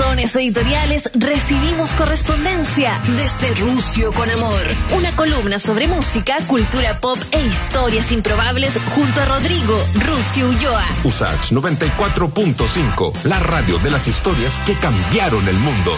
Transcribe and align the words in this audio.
buzones 0.00 0.34
editoriales 0.34 1.10
recibimos 1.12 1.92
correspondencia 1.92 3.02
desde 3.06 3.54
Rusio 3.54 4.14
con 4.14 4.30
Amor. 4.30 4.62
Una 4.96 5.14
columna 5.14 5.58
sobre 5.58 5.88
música, 5.88 6.38
cultura 6.46 6.98
pop 7.00 7.18
e 7.30 7.44
historias 7.44 8.10
improbables 8.10 8.78
junto 8.94 9.20
a 9.20 9.26
Rodrigo 9.26 9.78
Rusio 9.94 10.48
Ulloa. 10.48 10.86
Usach 11.04 11.52
94.5, 11.52 13.24
la 13.24 13.40
radio 13.40 13.78
de 13.78 13.90
las 13.90 14.08
historias 14.08 14.58
que 14.64 14.72
cambiaron 14.72 15.46
el 15.46 15.58
mundo. 15.58 15.94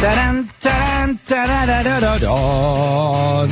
Tarán, 0.00 0.50
tarán, 0.60 1.18
tarararararón. 1.18 3.50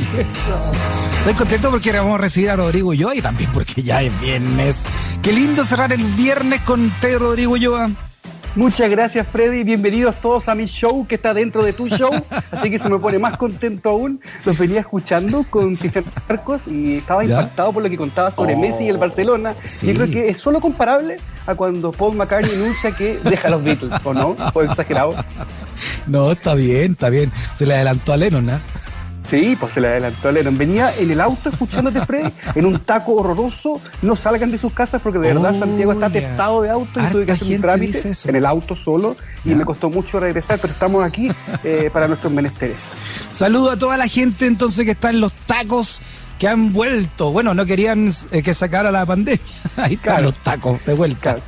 Estoy 1.19 1.33
contento 1.33 1.71
porque 1.71 1.93
vamos 1.93 2.15
a 2.15 2.17
recibir 2.17 2.49
a 2.49 2.57
Rodrigo 2.57 2.89
Ulloa 2.89 3.15
y 3.15 3.21
también 3.21 3.53
porque 3.53 3.81
ya 3.81 4.01
es 4.01 4.19
viernes. 4.19 4.83
Qué 5.21 5.31
lindo 5.31 5.63
cerrar 5.63 5.93
el 5.93 6.03
viernes 6.03 6.59
con 6.61 6.89
te, 6.99 7.17
Rodrigo 7.17 7.53
Ulloa. 7.53 7.89
Muchas 8.57 8.89
gracias, 8.89 9.27
Freddy. 9.31 9.63
Bienvenidos 9.63 10.15
todos 10.19 10.49
a 10.49 10.55
mi 10.55 10.65
show 10.65 11.05
que 11.05 11.13
está 11.13 11.31
dentro 11.31 11.63
de 11.63 11.73
tu 11.73 11.87
show. 11.89 12.09
Así 12.51 12.71
que 12.71 12.79
se 12.79 12.89
me 12.89 12.97
pone 12.97 13.19
más 13.19 13.37
contento 13.37 13.89
aún. 13.91 14.19
Los 14.45 14.57
venía 14.57 14.79
escuchando 14.79 15.45
con 15.47 15.75
Cristian 15.75 16.05
Marcos 16.27 16.61
y 16.65 16.97
estaba 16.97 17.23
¿Ya? 17.23 17.35
impactado 17.35 17.71
por 17.71 17.83
lo 17.83 17.89
que 17.89 17.97
contabas 17.97 18.33
sobre 18.33 18.55
Oh, 18.55 18.59
Messi 18.59 18.85
y 18.85 18.89
el 18.89 18.97
Barcelona. 18.97 19.53
sí. 19.63 19.91
Y 19.91 19.93
creo 19.93 20.09
que 20.09 20.29
es 20.29 20.39
solo 20.39 20.59
comparable 20.59 21.19
a 21.45 21.53
cuando 21.53 21.91
Paul 21.91 22.15
McCartney 22.15 22.51
anuncia 22.55 22.91
que 22.93 23.19
deja 23.23 23.47
a 23.47 23.51
los 23.51 23.63
Beatles, 23.63 23.93
¿o 24.03 24.13
no? 24.15 24.35
¿O 24.53 24.61
exagerado? 24.63 25.13
No, 26.07 26.31
está 26.31 26.55
bien, 26.55 26.93
está 26.93 27.09
bien. 27.09 27.31
Se 27.53 27.67
le 27.67 27.75
adelantó 27.75 28.11
a 28.13 28.17
Lennon, 28.17 28.49
¿ah? 28.49 28.61
Sí, 29.29 29.57
pues 29.59 29.73
se 29.73 29.81
le 29.81 29.87
adelantó 29.89 30.29
a 30.29 30.31
Lennon. 30.31 30.57
Venía 30.57 30.95
en 30.97 31.11
el 31.11 31.19
auto 31.19 31.49
escuchándote, 31.49 32.05
Freddy, 32.05 32.31
en 32.55 32.65
un 32.65 32.79
taco 32.79 33.13
horroroso. 33.15 33.81
No 34.01 34.15
salgan 34.15 34.51
de 34.51 34.57
sus 34.57 34.71
casas 34.73 35.01
porque 35.01 35.19
de 35.19 35.33
verdad 35.33 35.53
Oh, 35.55 35.59
Santiago 35.59 35.91
está 35.93 36.05
atestado 36.05 36.61
de 36.61 36.69
auto 36.69 36.99
y 37.01 37.11
tuve 37.11 37.25
que 37.25 37.31
hacer 37.33 37.55
un 37.55 37.61
trámite 37.61 38.11
en 38.25 38.35
el 38.35 38.45
auto 38.45 38.75
solo 38.75 39.17
y 39.43 39.49
me 39.49 39.65
costó 39.65 39.89
mucho 39.89 40.19
regresar, 40.19 40.59
pero 40.61 40.71
estamos 40.73 41.03
aquí 41.03 41.29
eh, 41.63 41.89
para 41.91 42.07
nuestros 42.07 42.31
menesteres. 42.31 42.77
Saludo 43.31 43.71
a 43.71 43.77
toda 43.77 43.97
la 43.97 44.07
gente 44.07 44.47
entonces 44.47 44.85
que 44.85 44.91
está 44.91 45.09
en 45.09 45.19
los 45.19 45.33
tacos 45.45 46.01
que 46.39 46.47
han 46.47 46.71
vuelto. 46.71 47.31
Bueno, 47.31 47.53
no 47.53 47.65
querían 47.65 48.09
eh, 48.31 48.41
que 48.43 48.53
sacara 48.53 48.91
la 48.91 49.05
pandemia. 49.05 49.41
Ahí 49.77 49.93
están 49.95 50.13
Claro. 50.15 50.21
los 50.23 50.35
tacos 50.35 50.79
de 50.85 50.93
vuelta. 50.93 51.19
Claro. 51.21 51.41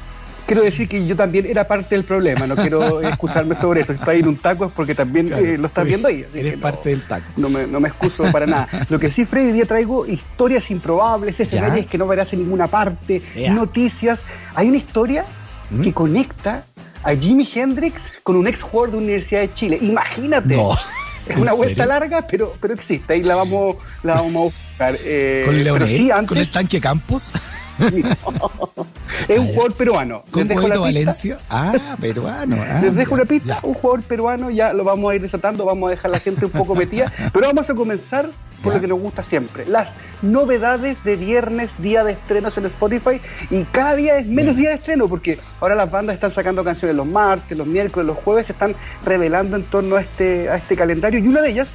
Quiero 0.49 0.63
decir 0.63 0.87
que 0.89 1.05
yo 1.07 1.15
también 1.15 1.45
era 1.45 1.67
parte 1.67 1.95
del 1.95 2.03
problema, 2.03 2.45
no 2.47 2.55
quiero 2.55 3.01
excusarme 3.07 3.55
sobre 3.59 3.81
eso. 3.81 3.93
Si 3.93 3.99
está 3.99 4.11
ahí 4.11 4.19
en 4.19 4.27
un 4.27 4.35
taco 4.37 4.65
es 4.65 4.71
porque 4.71 4.93
también 4.95 5.27
Claro. 5.27 5.45
eh, 5.45 5.57
lo 5.57 5.67
estás 5.67 5.85
viendo 5.85 6.07
ahí. 6.07 6.25
Eres 6.33 6.55
no- 6.55 6.61
parte 6.61 6.89
del 6.89 7.03
taco. 7.03 7.25
No 7.37 7.49
me, 7.49 7.65
no 7.67 7.79
me 7.79 7.89
excuso 7.89 8.23
para 8.31 8.45
nada. 8.45 8.67
Lo 8.89 8.99
que 8.99 9.11
sí, 9.11 9.25
Freddy, 9.25 9.47
hoy 9.47 9.53
día 9.53 9.65
traigo 9.65 10.05
historias 10.05 10.69
improbables, 10.71 11.39
escenarios 11.39 11.85
que 11.87 11.97
no 11.97 12.07
verás 12.07 12.33
en 12.33 12.39
ninguna 12.39 12.67
parte, 12.67 13.21
noticias. 13.51 14.19
Hay 14.55 14.67
una 14.67 14.77
historia 14.77 15.25
¿Mm? 15.69 15.81
que 15.81 15.93
conecta 15.93 16.65
a 17.03 17.13
Jimi 17.15 17.47
Hendrix 17.55 18.03
con 18.23 18.35
un 18.35 18.47
ex 18.47 18.61
jugador 18.61 18.91
de 18.91 18.97
Universidad 18.97 19.41
de 19.41 19.53
Chile. 19.53 19.79
Imagínate. 19.81 20.55
No. 20.57 20.73
Es 20.73 21.35
¿En 21.35 21.41
una 21.41 21.53
vuelta 21.53 21.83
serio? 21.83 21.85
larga, 21.85 22.25
pero, 22.27 22.55
pero 22.59 22.73
existe. 22.73 23.13
Ahí 23.13 23.21
la 23.23 23.35
vamos, 23.35 23.77
la 24.03 24.15
vamos 24.15 24.35
a 24.35 24.39
buscar. 24.39 24.95
Eh, 25.03 25.43
¿Con 25.45 25.63
Leonel? 25.63 25.87
sí, 25.87 26.09
antes, 26.11 26.27
¿Con 26.27 26.37
el 26.39 26.49
tanque 26.49 26.81
Campos? 26.81 27.33
es 29.27 29.39
un 29.39 29.47
jugador 29.47 29.73
peruano. 29.73 30.23
¿Con 30.31 30.47
dejo 30.47 30.61
pista. 30.61 30.79
Valencia? 30.79 31.39
Ah, 31.49 31.97
peruano. 31.99 32.57
ah, 32.59 32.79
Les 32.81 32.95
dejo 32.95 33.11
ya, 33.11 33.15
una 33.15 33.25
pista, 33.25 33.59
ya. 33.61 33.67
un 33.67 33.73
jugador 33.73 34.03
peruano, 34.03 34.49
ya 34.49 34.73
lo 34.73 34.83
vamos 34.83 35.11
a 35.11 35.15
ir 35.15 35.21
desatando, 35.21 35.65
vamos 35.65 35.87
a 35.87 35.91
dejar 35.91 36.11
a 36.11 36.13
la 36.13 36.19
gente 36.19 36.45
un 36.45 36.51
poco 36.51 36.75
metida, 36.75 37.11
pero 37.33 37.47
vamos 37.47 37.69
a 37.69 37.75
comenzar 37.75 38.29
por 38.63 38.73
lo 38.73 38.81
que 38.81 38.87
nos 38.87 38.99
gusta 38.99 39.23
siempre, 39.23 39.65
las 39.65 39.93
novedades 40.21 41.03
de 41.03 41.15
viernes, 41.15 41.71
día 41.77 42.03
de 42.03 42.13
estrenos 42.13 42.57
en 42.57 42.65
Spotify, 42.65 43.21
y 43.49 43.63
cada 43.63 43.95
día 43.95 44.17
es 44.17 44.27
menos 44.27 44.55
día 44.55 44.69
de 44.69 44.75
estreno, 44.75 45.07
porque 45.07 45.39
ahora 45.61 45.75
las 45.75 45.89
bandas 45.89 46.15
están 46.15 46.31
sacando 46.31 46.63
canciones 46.63 46.95
los 46.95 47.07
martes, 47.07 47.57
los 47.57 47.67
miércoles, 47.67 48.05
los 48.05 48.17
jueves, 48.17 48.47
se 48.47 48.53
están 48.53 48.75
revelando 49.05 49.55
en 49.55 49.63
torno 49.63 49.95
a 49.95 50.01
este, 50.01 50.49
a 50.49 50.57
este 50.57 50.75
calendario, 50.75 51.19
y 51.19 51.27
una 51.27 51.41
de 51.41 51.51
ellas, 51.51 51.69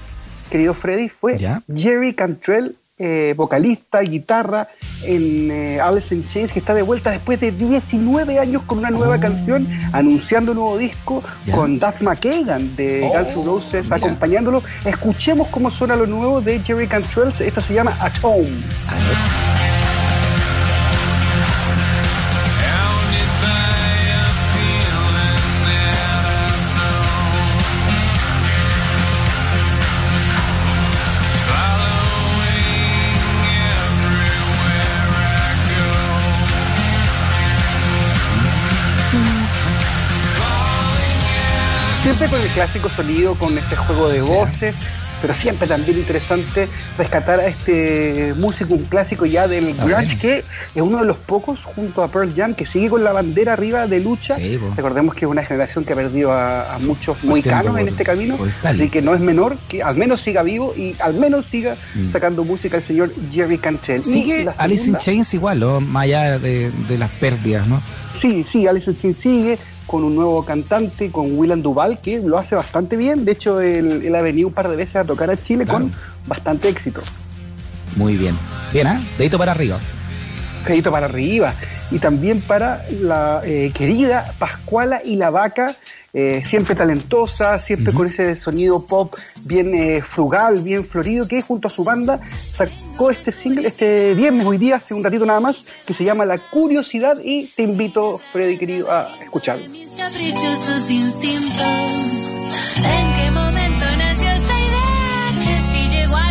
querido 0.50 0.74
Freddy, 0.74 1.08
fue 1.08 1.38
Ya. 1.38 1.62
Jerry 1.74 2.12
Cantrell, 2.14 2.76
eh, 2.98 3.34
vocalista, 3.36 4.00
guitarra 4.00 4.68
en 5.04 5.50
eh, 5.50 5.80
Alice 5.80 6.14
in 6.14 6.24
Chains, 6.32 6.52
que 6.52 6.60
está 6.60 6.72
de 6.74 6.82
vuelta 6.82 7.10
después 7.10 7.40
de 7.40 7.50
19 7.50 8.38
años 8.38 8.62
con 8.62 8.78
una 8.78 8.90
nueva 8.90 9.16
Oh. 9.16 9.20
canción, 9.20 9.66
anunciando 9.92 10.52
un 10.52 10.58
nuevo 10.58 10.78
disco 10.78 11.22
con 11.52 11.78
Duff 11.78 12.00
McKagan 12.00 12.74
de 12.76 13.02
Oh, 13.04 13.12
Guns 13.18 13.36
N' 13.36 13.44
Roses 13.44 13.84
mira. 13.84 13.96
acompañándolo. 13.96 14.62
Escuchemos 14.84 15.48
cómo 15.48 15.70
suena 15.70 15.96
lo 15.96 16.06
nuevo 16.06 16.40
de 16.40 16.60
Jerry 16.60 16.86
Cantrell. 16.86 17.32
Esto 17.40 17.60
se 17.60 17.74
llama 17.74 17.92
At 18.00 18.12
Home. 18.22 18.48
Siempre 42.24 42.38
con 42.38 42.48
el 42.48 42.54
clásico 42.54 42.88
sonido, 42.88 43.34
con 43.34 43.58
este 43.58 43.76
juego 43.76 44.08
de 44.08 44.22
voces, 44.22 44.74
pero 45.20 45.34
siempre 45.34 45.66
también 45.68 45.98
interesante 45.98 46.68
rescatar 46.96 47.38
a 47.40 47.46
este 47.48 48.32
músico, 48.38 48.72
un 48.74 48.84
clásico 48.84 49.26
ya 49.26 49.46
del 49.46 49.74
grunge, 49.74 50.16
que 50.18 50.38
es 50.74 50.82
uno 50.82 51.00
de 51.00 51.04
los 51.04 51.18
pocos 51.18 51.62
junto 51.62 52.02
a 52.02 52.08
Pearl 52.08 52.32
Jam 52.34 52.54
que 52.54 52.64
sigue 52.64 52.88
con 52.88 53.04
la 53.04 53.12
bandera 53.12 53.52
arriba 53.52 53.86
de 53.86 54.00
lucha. 54.00 54.36
Sí. 54.36 54.58
Recordemos 54.74 55.14
que 55.14 55.26
es 55.26 55.30
una 55.30 55.44
generación 55.44 55.84
que 55.84 55.92
ha 55.92 55.96
perdido 55.96 56.32
a, 56.32 56.74
a 56.74 56.78
muchos 56.78 57.18
caros 57.44 57.76
en 57.76 57.84
por- 57.84 57.88
este 57.90 58.04
camino, 58.04 58.36
por 58.36 58.48
así 58.48 58.88
que 58.88 59.02
no 59.02 59.14
es 59.14 59.20
menor 59.20 59.58
que 59.68 59.82
al 59.82 59.96
menos 59.96 60.22
siga 60.22 60.42
vivo 60.42 60.72
y 60.76 60.96
al 61.00 61.12
menos 61.14 61.44
siga 61.44 61.76
Mm. 61.94 62.10
sacando 62.10 62.42
música 62.44 62.78
el 62.78 62.84
señor 62.84 63.12
Jerry 63.32 63.58
Cantrell. 63.58 64.02
Sigue 64.02 64.48
Alice 64.56 64.88
in 64.88 64.96
Chains 64.96 65.34
igual, 65.34 65.60
¿no? 65.60 65.80
Más 65.80 66.04
allá 66.04 66.38
de, 66.38 66.70
de 66.88 66.98
las 66.98 67.10
pérdidas, 67.10 67.66
¿no? 67.68 67.80
Sí, 68.20 68.44
sí, 68.50 68.66
in 68.66 68.96
Chains 68.96 69.16
sigue 69.18 69.58
con 69.86 70.02
un 70.02 70.14
nuevo 70.14 70.44
cantante, 70.44 71.10
con 71.10 71.36
Willan 71.38 71.62
Duval, 71.62 71.98
que 72.00 72.18
lo 72.18 72.38
hace 72.38 72.54
bastante 72.54 72.96
bien. 72.96 73.24
De 73.24 73.32
hecho, 73.32 73.60
él, 73.60 74.02
él 74.04 74.14
ha 74.14 74.22
venido 74.22 74.48
un 74.48 74.54
par 74.54 74.68
de 74.68 74.76
veces 74.76 74.96
a 74.96 75.04
tocar 75.04 75.30
a 75.30 75.36
Chile 75.36 75.64
Claro. 75.64 75.80
con 75.80 75.92
bastante 76.26 76.68
éxito. 76.68 77.02
Muy 77.96 78.16
bien. 78.16 78.36
Bien, 78.72 78.86
¿ah? 78.86 79.00
Dedito 79.18 79.38
para 79.38 79.52
arriba. 79.52 79.78
Crédito 80.64 80.90
para 80.90 81.06
arriba. 81.06 81.54
Y 81.90 81.98
también 81.98 82.40
para 82.40 82.84
la 82.90 83.42
eh, 83.44 83.70
querida 83.74 84.32
Pascuala 84.38 85.02
y 85.04 85.16
la 85.16 85.30
Vaca, 85.30 85.76
eh, 86.14 86.44
siempre 86.48 86.76
talentosa, 86.76 87.58
siempre 87.58 87.92
con 87.92 88.06
ese 88.06 88.36
sonido 88.36 88.86
pop 88.86 89.14
bien 89.42 89.74
eh, 89.74 90.00
frugal, 90.00 90.60
bien 90.60 90.86
florido, 90.86 91.26
que 91.26 91.42
junto 91.42 91.66
a 91.66 91.70
su 91.70 91.82
banda 91.82 92.20
sacó 92.56 93.10
este 93.10 93.32
single 93.32 93.66
este 93.66 94.14
viernes, 94.14 94.46
hoy 94.46 94.58
día, 94.58 94.76
hace 94.76 94.94
un 94.94 95.02
ratito 95.02 95.26
nada 95.26 95.40
más, 95.40 95.64
que 95.84 95.92
se 95.92 96.04
llama 96.04 96.24
La 96.24 96.38
Curiosidad 96.38 97.18
y 97.22 97.48
te 97.48 97.64
invito, 97.64 98.18
Freddy 98.32 98.56
querido, 98.56 98.92
a 98.92 99.08
escucharlo. 99.20 99.68
Mis 99.70 99.88
caprichosos 99.96 100.88
instintos. 100.88 102.38
¿En 102.76 103.12
qué 103.12 103.30
momento 103.32 103.84
nació 103.98 104.30
esta 104.30 104.60
idea 104.60 105.30
que 105.42 105.72
si 105.72 105.88
llego 105.96 106.16
a 106.16 106.30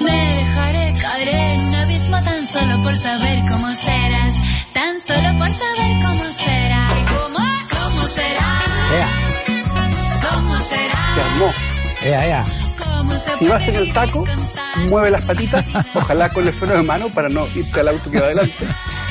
me 0.00 0.34
dejaré 0.34 0.94
caer 1.00 1.28
en 1.28 1.60
un 1.60 1.74
abismo 1.74 2.16
tan 2.22 2.48
solo 2.48 2.82
por 2.82 2.94
saber 2.98 3.38
cómo 3.50 3.68
serás, 3.82 4.34
tan 4.74 5.00
solo 5.06 5.38
por 5.38 5.48
saber 5.48 5.89
ea, 12.04 12.26
ea. 12.26 12.44
Si 13.38 13.48
vas 13.48 13.62
en 13.66 13.74
el 13.74 13.92
taco, 13.92 14.24
mueve 14.88 15.10
las 15.10 15.24
patitas, 15.24 15.64
ojalá 15.94 16.28
con 16.28 16.46
el 16.46 16.52
freno 16.52 16.74
de 16.74 16.82
mano 16.82 17.08
para 17.08 17.28
no 17.28 17.46
irte 17.54 17.80
al 17.80 17.88
auto 17.88 18.10
que 18.10 18.20
va 18.20 18.26
adelante. 18.26 18.66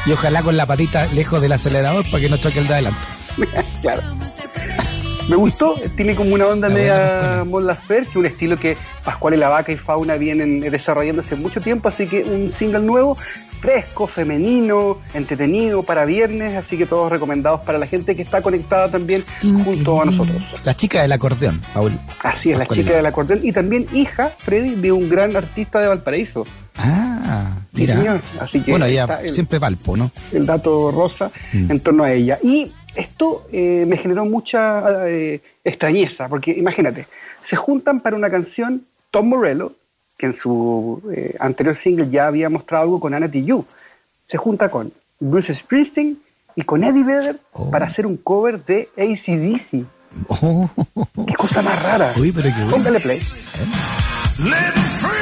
Y 0.06 0.12
ojalá 0.12 0.42
con 0.44 0.56
la 0.58 0.66
patita 0.66 1.08
lejos 1.08 1.42
del 1.42 1.52
acelerador 1.52 2.06
para 2.10 2.22
que 2.22 2.30
no 2.30 2.38
choque 2.38 2.60
el 2.60 2.68
de 2.68 2.74
adelante. 2.74 3.00
claro. 3.82 4.02
Me 5.30 5.36
gustó, 5.36 5.76
tiene 5.96 6.16
como 6.16 6.34
una 6.34 6.48
onda 6.48 6.68
La 6.70 6.74
media. 6.76 7.44
Mon 7.46 7.66
Laferte, 7.66 8.18
un 8.18 8.26
estilo 8.26 8.58
que 8.58 8.76
Pascual 9.06 9.36
y 9.36 9.38
la 9.38 9.50
Vaca 9.50 9.72
y 9.72 9.78
Fauna 9.78 10.16
vienen 10.16 10.60
desarrollando 10.60 11.22
hace 11.22 11.36
mucho 11.36 11.62
tiempo, 11.62 11.88
así 11.88 12.08
que 12.08 12.24
un 12.24 12.52
single 12.58 12.80
nuevo, 12.81 13.16
fresco, 13.62 14.08
femenino, 14.08 14.98
entretenido 15.14 15.84
para 15.84 16.06
viernes, 16.06 16.56
así 16.56 16.78
que 16.78 16.86
todos 16.88 17.12
recomendados 17.12 17.62
para 17.62 17.78
la 17.78 17.86
gente 17.86 18.16
que 18.16 18.24
está 18.24 18.42
conectada 18.42 18.90
también 18.90 19.24
junto 19.64 20.02
a 20.02 20.06
nosotros. 20.06 20.42
La 20.66 20.74
chica 20.76 21.04
del 21.04 21.12
acordeón, 21.12 21.62
Paul. 21.75 21.92
Así 22.24 22.52
es, 22.52 22.58
la 22.58 22.66
Pascual 22.66 22.80
chica 22.86 22.96
del 22.98 23.06
acordeón 23.06 23.40
y 23.44 23.52
también 23.52 23.86
hija, 23.94 24.32
Freddy, 24.36 24.75
de 24.75 24.92
un 24.92 25.10
gran 25.10 25.36
artista 25.36 25.80
de 25.80 25.88
Valparaíso. 25.90 26.46
Ah, 26.75 27.52
Sí, 27.75 27.82
mira. 27.82 27.96
señor. 27.98 28.22
Así 28.40 28.62
que 28.62 28.72
bueno, 28.72 28.88
ya 28.88 29.04
está 29.04 29.22
el- 29.22 29.30
siempre 29.30 29.60
Valpo, 29.60 29.96
¿no? 29.96 30.10
el 30.32 30.46
dato 30.46 30.90
rosa 30.92 31.30
Mm. 31.54 31.72
en 31.72 31.80
torno 31.82 32.04
a 32.04 32.12
ella. 32.12 32.40
Y 32.42 32.72
esto 32.95 33.47
eh, 33.51 33.86
me 33.88 33.97
generó 33.97 34.25
mucha 34.25 35.07
eh, 35.07 35.41
extrañeza, 35.63 36.27
porque 36.27 36.51
imagínate, 36.51 37.07
se 37.47 37.56
juntan 37.56 38.00
para 38.01 38.15
una 38.15 38.30
canción 38.30 38.83
Tom 39.12 39.27
Morello, 39.30 39.74
que 40.18 40.27
en 40.27 40.38
su 40.38 41.01
eh, 41.15 41.36
anterior 41.39 41.77
single 41.81 42.09
ya 42.09 42.27
había 42.27 42.50
mostrado 42.50 42.83
algo 42.83 43.00
con 43.00 43.13
Anna 43.13 43.30
Tijoux. 43.30 43.65
Se 44.27 44.38
junta 44.38 44.69
con 44.69 44.91
Bruce 45.19 45.56
Springsteen 45.56 46.18
y 46.56 46.63
con 46.63 46.83
Eddie 46.83 47.03
Vedder 47.03 47.39
Oh. 47.53 47.69
para 47.71 47.88
hacer 47.88 48.06
un 48.06 48.18
cover 48.18 48.63
de 48.65 48.89
ACDC. 48.97 49.86
Oh, 50.27 50.69
Qué 51.27 51.33
cosa 51.36 51.62
más 51.62 51.81
rara. 51.83 52.13
Uy, 52.19 52.31
pero 52.31 52.50
qué 52.50 52.56
bueno. 52.63 52.71
Póngale 52.71 53.00
play. 53.00 53.19
Living 54.39 54.89
free, 55.00 55.19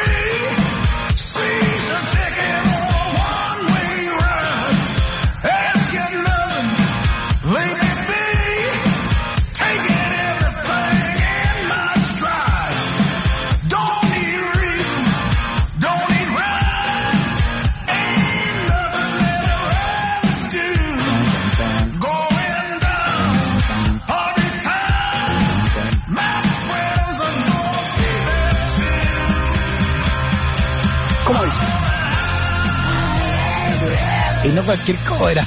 no 34.68 34.74
cualquier 34.74 34.98
cover. 35.00 35.40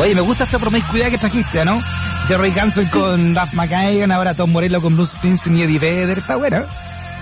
Oye, 0.00 0.14
me 0.14 0.20
gusta 0.20 0.44
esta 0.44 0.58
promiscuidad 0.58 1.08
que 1.08 1.18
trajiste, 1.18 1.64
¿no? 1.64 1.80
Jerry 2.28 2.52
Hanson 2.58 2.86
con 2.86 3.34
Duff 3.34 3.52
McKagan, 3.54 4.12
ahora 4.12 4.34
Tom 4.34 4.52
Morello 4.52 4.80
con 4.80 4.94
Bruce 4.94 5.16
Springsteen 5.16 5.56
y 5.56 5.62
Eddie 5.62 5.78
Vedder. 5.78 6.18
Está 6.18 6.36
buena. 6.36 6.64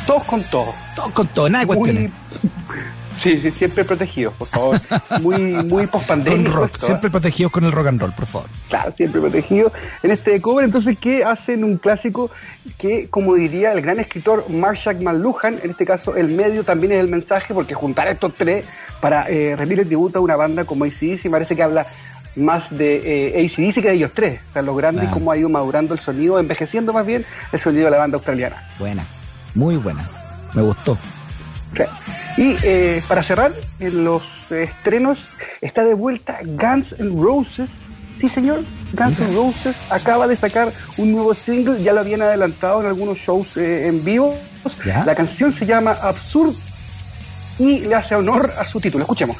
Todos 0.07 0.25
con 0.25 0.43
todos. 0.45 0.75
Todo 0.95 1.11
con 1.13 1.27
todo, 1.29 1.49
nada 1.49 1.65
de 1.65 1.67
cuestiones. 1.67 2.11
Muy, 2.11 2.79
sí, 3.23 3.41
sí, 3.41 3.51
siempre 3.51 3.85
protegidos, 3.85 4.35
por 4.35 4.49
favor. 4.49 4.81
Muy, 5.21 5.39
muy 5.39 5.83
Con 5.87 5.89
post-pandémico 5.89 6.53
rock, 6.53 6.77
¿eh? 6.77 6.87
siempre 6.87 7.11
protegidos 7.11 7.53
con 7.53 7.65
el 7.65 7.73
rock 7.73 7.89
and 7.89 8.01
roll, 8.01 8.13
por 8.13 8.27
favor. 8.27 8.49
Claro, 8.69 8.93
siempre 8.97 9.21
protegido 9.21 9.73
en 10.03 10.11
este 10.11 10.41
cover. 10.41 10.65
Entonces, 10.65 10.97
¿qué 11.01 11.25
hacen 11.25 11.65
un 11.65 11.77
clásico 11.77 12.31
que, 12.79 13.09
como 13.09 13.35
diría 13.35 13.73
el 13.73 13.81
gran 13.81 13.99
escritor 14.01 14.49
Marshall 14.51 15.01
McLuhan, 15.03 15.59
en 15.63 15.71
este 15.71 15.87
caso 15.87 16.17
el 16.17 16.29
medio 16.29 16.65
también 16.65 16.93
es 16.93 17.01
el 17.01 17.09
mensaje, 17.09 17.55
porque 17.55 17.75
juntar 17.75 18.09
a 18.09 18.13
estos 18.13 18.35
tres 18.35 18.67
para 19.01 19.29
eh, 19.29 19.55
rendir 19.57 19.81
el 19.81 19.87
tributo 19.87 20.19
a 20.19 20.23
una 20.23 20.37
banda 20.37 20.65
como 20.65 20.85
ACDC 20.85 21.31
parece 21.31 21.55
que 21.55 21.63
habla 21.63 21.87
más 22.37 22.77
de 22.77 23.37
eh, 23.37 23.47
ACDC 23.47 23.83
que 23.83 23.89
de 23.89 23.95
ellos 23.95 24.13
tres. 24.15 24.41
O 24.51 24.53
sea, 24.53 24.63
lo 24.63 24.75
grande 24.75 25.09
cómo 25.13 25.33
ha 25.33 25.37
ido 25.37 25.49
madurando 25.49 25.95
el 25.95 26.01
sonido, 26.01 26.39
envejeciendo 26.39 26.93
más 26.93 27.07
bien 27.07 27.25
el 27.53 27.61
sonido 27.61 27.87
de 27.87 27.91
la 27.91 27.99
banda 27.99 28.17
australiana. 28.17 28.63
Buena, 28.79 29.05
muy 29.55 29.77
buena. 29.77 30.09
Me 30.55 30.63
gustó. 30.63 30.97
Sí. 31.77 31.83
Y 32.39 32.57
eh, 32.63 33.03
para 33.09 33.25
cerrar, 33.25 33.53
en 33.81 34.05
los 34.05 34.23
estrenos 34.53 35.27
está 35.61 35.83
de 35.83 35.95
vuelta 35.95 36.39
Guns 36.45 36.95
N' 36.97 37.21
Roses. 37.21 37.69
Sí, 38.17 38.29
señor, 38.29 38.63
Guns 38.93 39.19
N' 39.19 39.35
Roses 39.35 39.75
acaba 39.91 40.29
de 40.29 40.37
sacar 40.37 40.73
un 40.99 41.11
nuevo 41.11 41.35
single, 41.35 41.83
ya 41.83 41.93
lo 41.93 41.99
habían 41.99 42.23
adelantado 42.23 42.81
en 42.81 42.87
algunos 42.87 43.19
shows 43.19 43.57
eh, 43.57 43.89
en 43.89 44.05
vivo. 44.05 44.39
¿Ya? 44.85 45.05
La 45.05 45.17
canción 45.17 45.53
se 45.53 45.67
llama 45.67 45.97
Absurd 46.01 46.55
y 47.59 47.81
le 47.81 47.95
hace 47.97 48.15
honor 48.15 48.53
a 48.57 48.65
su 48.65 48.81
título. 48.81 49.03
Escuchemos. 49.03 49.37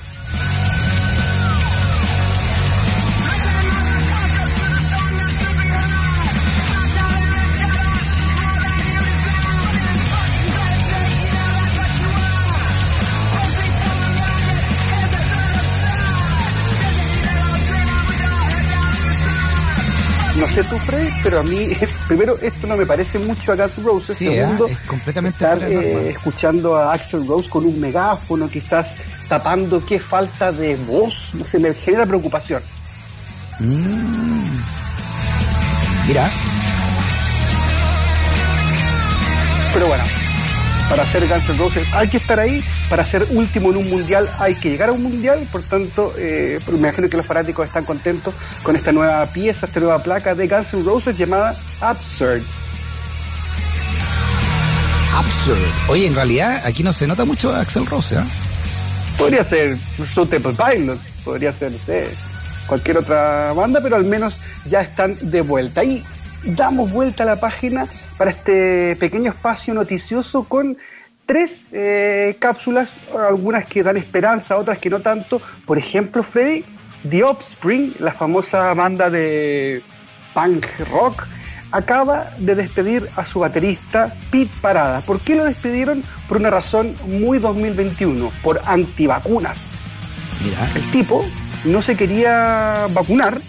No 20.39 20.47
sé 20.47 20.63
tú, 20.65 20.79
Fred, 20.79 21.09
pero 21.23 21.41
a 21.41 21.43
mí, 21.43 21.71
primero, 22.09 22.39
esto 22.41 22.67
no 22.67 22.77
me 22.77 22.87
parece 22.87 23.19
mucho 23.19 23.53
a 23.53 23.57
Guns 23.57 23.79
N' 23.79 23.85
Roses. 23.85 24.17
Sí, 24.17 24.27
Segundo, 24.27 24.67
es 24.67 24.79
completamente 24.81 25.45
estar 25.45 25.63
eh, 25.71 26.11
escuchando 26.11 26.77
a 26.77 26.93
Axel 26.93 27.27
Rose 27.27 27.51
con 27.51 27.67
un 27.67 27.81
megáfono, 27.81 28.49
quizás 28.49 28.87
tapando 29.29 29.85
qué 29.85 29.99
falta 29.99 30.53
de 30.53 30.77
voz, 30.77 31.31
no 31.35 31.45
sé, 31.45 31.59
me 31.59 31.75
genera 31.75 32.07
preocupación. 32.07 32.63
Mira, 36.07 36.31
Pero 39.75 39.87
bueno, 39.87 40.05
para 40.89 41.03
hacer 41.03 41.27
Guns 41.29 41.49
N' 41.49 41.59
Roses 41.59 41.87
hay 41.95 42.09
que 42.09 42.17
estar 42.17 42.39
ahí, 42.41 42.63
para 42.89 43.05
ser 43.05 43.27
último 43.31 43.71
en 43.71 43.79
un 43.79 43.89
mundial 43.91 44.29
hay 44.39 44.55
que 44.55 44.71
llegar 44.71 44.89
a 44.89 44.93
un 44.93 45.03
mundial, 45.03 45.47
por 45.53 45.63
tanto, 45.63 46.13
eh, 46.19 46.59
me 46.71 46.79
imagino 46.79 47.09
que 47.09 47.17
los 47.17 47.27
fanáticos 47.27 47.67
están 47.67 47.85
contentos 47.85 48.35
con 48.63 48.77
esta 48.77 48.93
nueva 48.93 49.25
pieza, 49.27 49.67
esta 49.67 49.81
nueva 49.81 50.03
placa 50.03 50.35
de 50.35 50.49
Guns 50.49 50.73
N' 50.75 50.85
Roses 50.85 51.17
llamada 51.17 51.55
Absurd. 51.81 52.43
absurd. 55.15 55.59
Oye, 55.89 56.07
en 56.07 56.15
realidad 56.15 56.63
aquí 56.65 56.83
no 56.83 56.93
se 56.93 57.07
nota 57.07 57.25
mucho 57.25 57.53
a 57.53 57.61
Axel 57.61 57.87
Rose, 57.87 58.17
¿eh? 58.17 58.21
Podría 59.17 59.45
ser 59.45 59.77
Suitable 60.15 60.55
Pilot, 60.55 61.01
podría 61.25 61.53
ser 61.53 61.73
no 61.73 61.79
sé, 61.85 62.09
cualquier 62.69 62.99
otra 62.99 63.53
banda, 63.53 63.81
pero 63.83 63.97
al 63.97 64.05
menos 64.05 64.37
ya 64.65 64.83
están 64.83 65.17
de 65.21 65.41
vuelta. 65.41 65.83
Y 65.83 66.05
damos 66.45 66.93
vuelta 66.93 67.23
a 67.23 67.27
la 67.27 67.41
página 67.41 67.87
para 68.17 68.31
este 68.31 68.97
pequeño 68.97 69.31
espacio 69.31 69.75
noticioso 69.75 70.45
con 70.45 70.77
tres 71.27 71.65
eh, 71.73 72.37
cápsulas, 72.39 72.89
algunas 73.29 73.67
que 73.67 73.83
dan 73.83 73.97
esperanza, 73.97 74.57
otras 74.57 74.79
que 74.79 74.91
no 74.91 75.01
tanto. 75.01 75.43
Por 75.67 75.77
ejemplo, 75.79 76.23
Freddy, 76.23 76.65
The 77.09 77.23
Offspring, 77.23 77.97
la 77.99 78.13
famosa 78.13 78.73
banda 78.75 79.11
de 79.11 79.83
punk 80.33 80.67
rock, 80.91 81.27
acaba 81.71 82.31
de 82.39 82.55
despedir 82.55 83.09
a 83.17 83.27
su 83.27 83.41
baterista 83.41 84.15
Pete 84.31 84.51
Parada. 84.61 85.03
¿Por 85.03 85.21
qué 85.21 85.35
lo 85.35 85.45
despidieron? 85.45 86.03
Por 86.29 86.39
una 86.39 86.51
razón 86.51 86.95
muy 87.07 87.39
2021, 87.39 88.33
por 88.43 88.61
antivacunas. 88.65 89.59
Mira. 90.43 90.67
El 90.75 90.91
tipo 90.91 91.25
no 91.65 91.83
se 91.83 91.97
quería 91.97 92.87
vacunar 92.91 93.41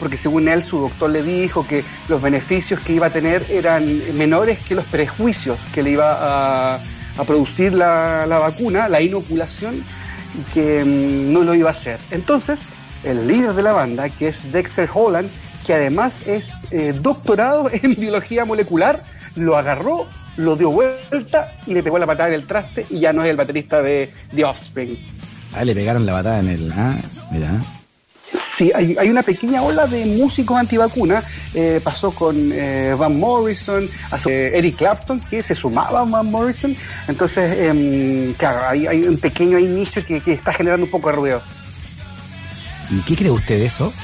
porque 0.00 0.16
según 0.16 0.48
él 0.48 0.64
su 0.64 0.80
doctor 0.80 1.10
le 1.10 1.22
dijo 1.22 1.66
que 1.66 1.84
los 2.08 2.20
beneficios 2.20 2.80
que 2.80 2.94
iba 2.94 3.06
a 3.06 3.10
tener 3.10 3.46
eran 3.50 3.86
menores 4.16 4.58
que 4.58 4.74
los 4.74 4.86
prejuicios 4.86 5.58
que 5.72 5.82
le 5.82 5.90
iba 5.90 6.74
a, 6.74 6.80
producir 7.26 7.74
la, 7.74 8.24
la 8.26 8.38
vacuna, 8.38 8.88
la 8.88 9.02
inoculación, 9.02 9.84
y 10.34 10.52
que 10.54 10.82
mm, 10.82 11.32
no 11.32 11.42
lo 11.42 11.54
iba 11.54 11.68
a 11.68 11.72
hacer. 11.72 12.00
Entonces, 12.10 12.60
el 13.04 13.28
líder 13.28 13.52
de 13.52 13.62
la 13.62 13.72
banda, 13.72 14.08
que 14.08 14.28
es 14.28 14.52
Dexter 14.52 14.88
Holland, 14.92 15.28
que 15.66 15.74
además 15.74 16.26
es 16.26 16.50
eh, 16.70 16.94
doctorado 16.98 17.70
en 17.72 17.94
biología 17.94 18.44
molecular, 18.44 19.02
lo 19.36 19.56
agarró, 19.56 20.06
lo 20.36 20.56
dio 20.56 20.70
vuelta 20.70 21.52
y 21.66 21.74
le 21.74 21.82
pegó 21.82 21.98
la 21.98 22.06
patada 22.06 22.30
en 22.30 22.36
el 22.36 22.46
traste 22.46 22.86
y 22.90 23.00
ya 23.00 23.12
no 23.12 23.22
es 23.24 23.30
el 23.30 23.36
baterista 23.36 23.82
de 23.82 24.10
The 24.34 24.44
Offspring. 24.44 24.96
Ah, 25.54 25.64
le 25.64 25.74
pegaron 25.74 26.06
la 26.06 26.12
patada 26.12 26.40
en 26.40 26.48
el. 26.48 26.72
Ah, 26.72 26.96
mira. 27.32 27.50
Sí, 28.60 28.70
hay, 28.74 28.94
hay 28.98 29.08
una 29.08 29.22
pequeña 29.22 29.62
ola 29.62 29.86
de 29.86 30.04
músicos 30.04 30.58
antivacunas. 30.58 31.24
Eh, 31.54 31.80
pasó 31.82 32.10
con 32.10 32.52
eh, 32.52 32.94
Van 32.94 33.18
Morrison, 33.18 33.88
eh, 34.26 34.50
Eric 34.52 34.76
Clapton, 34.76 35.18
que 35.18 35.40
se 35.40 35.54
sumaba 35.54 36.00
a 36.00 36.04
Van 36.04 36.30
Morrison. 36.30 36.76
Entonces, 37.08 37.58
em, 37.58 38.34
claro, 38.34 38.68
hay, 38.68 39.02
un 39.04 39.16
pequeño 39.16 39.56
ahí 39.56 39.64
nicho 39.64 40.04
que, 40.04 40.20
que 40.20 40.34
está 40.34 40.52
generando 40.52 40.84
un 40.84 40.90
poco 40.90 41.08
de 41.08 41.16
ruido. 41.16 41.42
¿Y 42.90 43.00
qué 43.00 43.16
cree 43.16 43.30
usted 43.30 43.60
de 43.60 43.64
eso? 43.64 43.94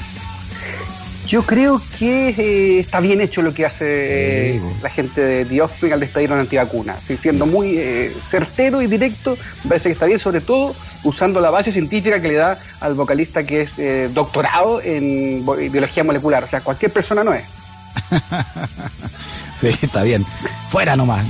Yo 1.27 1.43
creo 1.43 1.81
que 1.99 2.29
eh, 2.29 2.79
está 2.79 3.01
bien 3.01 3.19
hecho 3.19 3.41
lo 3.41 3.53
que 3.53 3.65
hace 3.65 4.53
Sí, 4.53 4.57
eh, 4.57 4.61
la 4.81 4.89
gente 4.89 5.21
de 5.21 5.45
The 5.45 5.61
Offspring 5.61 5.93
al 5.93 5.99
despedir 5.99 6.31
una 6.31 6.41
antivacuna. 6.41 6.95
Estoy 6.95 7.17
siendo 7.17 7.45
muy 7.45 7.77
eh, 7.77 8.15
certero 8.31 8.81
y 8.81 8.87
directo, 8.87 9.37
me 9.63 9.69
parece 9.69 9.89
que 9.89 9.93
está 9.93 10.05
bien, 10.05 10.19
sobre 10.19 10.41
todo 10.41 10.73
usando 11.03 11.41
la 11.41 11.49
base 11.49 11.71
científica 11.71 12.21
que 12.21 12.29
le 12.29 12.35
da 12.35 12.59
al 12.79 12.93
vocalista 12.93 13.43
que 13.43 13.61
es 13.61 13.71
eh, 13.77 14.09
doctorado 14.13 14.81
en 14.81 15.45
biología 15.71 16.03
molecular. 16.03 16.45
O 16.45 16.47
sea, 16.47 16.61
cualquier 16.61 16.91
persona 16.91 17.23
no 17.23 17.33
es. 17.33 17.45
Sí, 19.57 19.69
está 19.81 20.03
bien. 20.03 20.23
Fuera 20.69 20.95
nomás. 20.95 21.25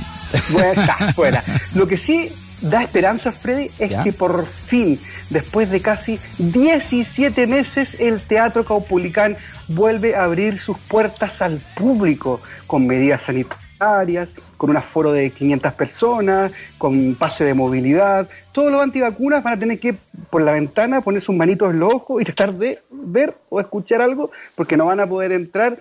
Bueno, 0.50 0.82
está 0.82 1.14
fuera. 1.14 1.42
Lo 1.74 1.86
que 1.86 1.96
sí 1.96 2.30
da 2.60 2.82
esperanza, 2.82 3.32
Freddy, 3.32 3.70
es 3.78 3.90
¿Ya? 3.90 4.02
que 4.02 4.12
por 4.12 4.46
fin, 4.46 4.98
después 5.30 5.70
de 5.70 5.80
casi 5.80 6.18
17 6.38 7.46
meses, 7.46 7.96
el 7.98 8.20
Teatro 8.20 8.64
Caupolicán 8.64 9.36
vuelve 9.68 10.16
a 10.16 10.24
abrir 10.24 10.58
sus 10.58 10.78
puertas 10.78 11.42
al 11.42 11.60
público 11.74 12.40
con 12.66 12.86
medidas 12.86 13.22
sanitarias, 13.22 14.28
con 14.56 14.70
un 14.70 14.76
aforo 14.76 15.12
de 15.12 15.30
500 15.30 15.72
personas, 15.74 16.52
con 16.78 17.14
pase 17.14 17.44
de 17.44 17.54
movilidad. 17.54 18.28
Todos 18.52 18.72
los 18.72 18.82
antivacunas 18.82 19.42
van 19.42 19.54
a 19.54 19.58
tener 19.58 19.78
que, 19.78 19.94
por 20.30 20.42
la 20.42 20.52
ventana, 20.52 21.00
poner 21.00 21.22
sus 21.22 21.36
manitos 21.36 21.70
en 21.70 21.78
los 21.78 21.94
ojos 21.94 22.20
y 22.20 22.24
tratar 22.24 22.54
de 22.54 22.80
ver 22.90 23.34
o 23.50 23.60
escuchar 23.60 24.02
algo, 24.02 24.32
porque 24.56 24.76
no 24.76 24.86
van 24.86 25.00
a 25.00 25.06
poder 25.06 25.32
entrar 25.32 25.78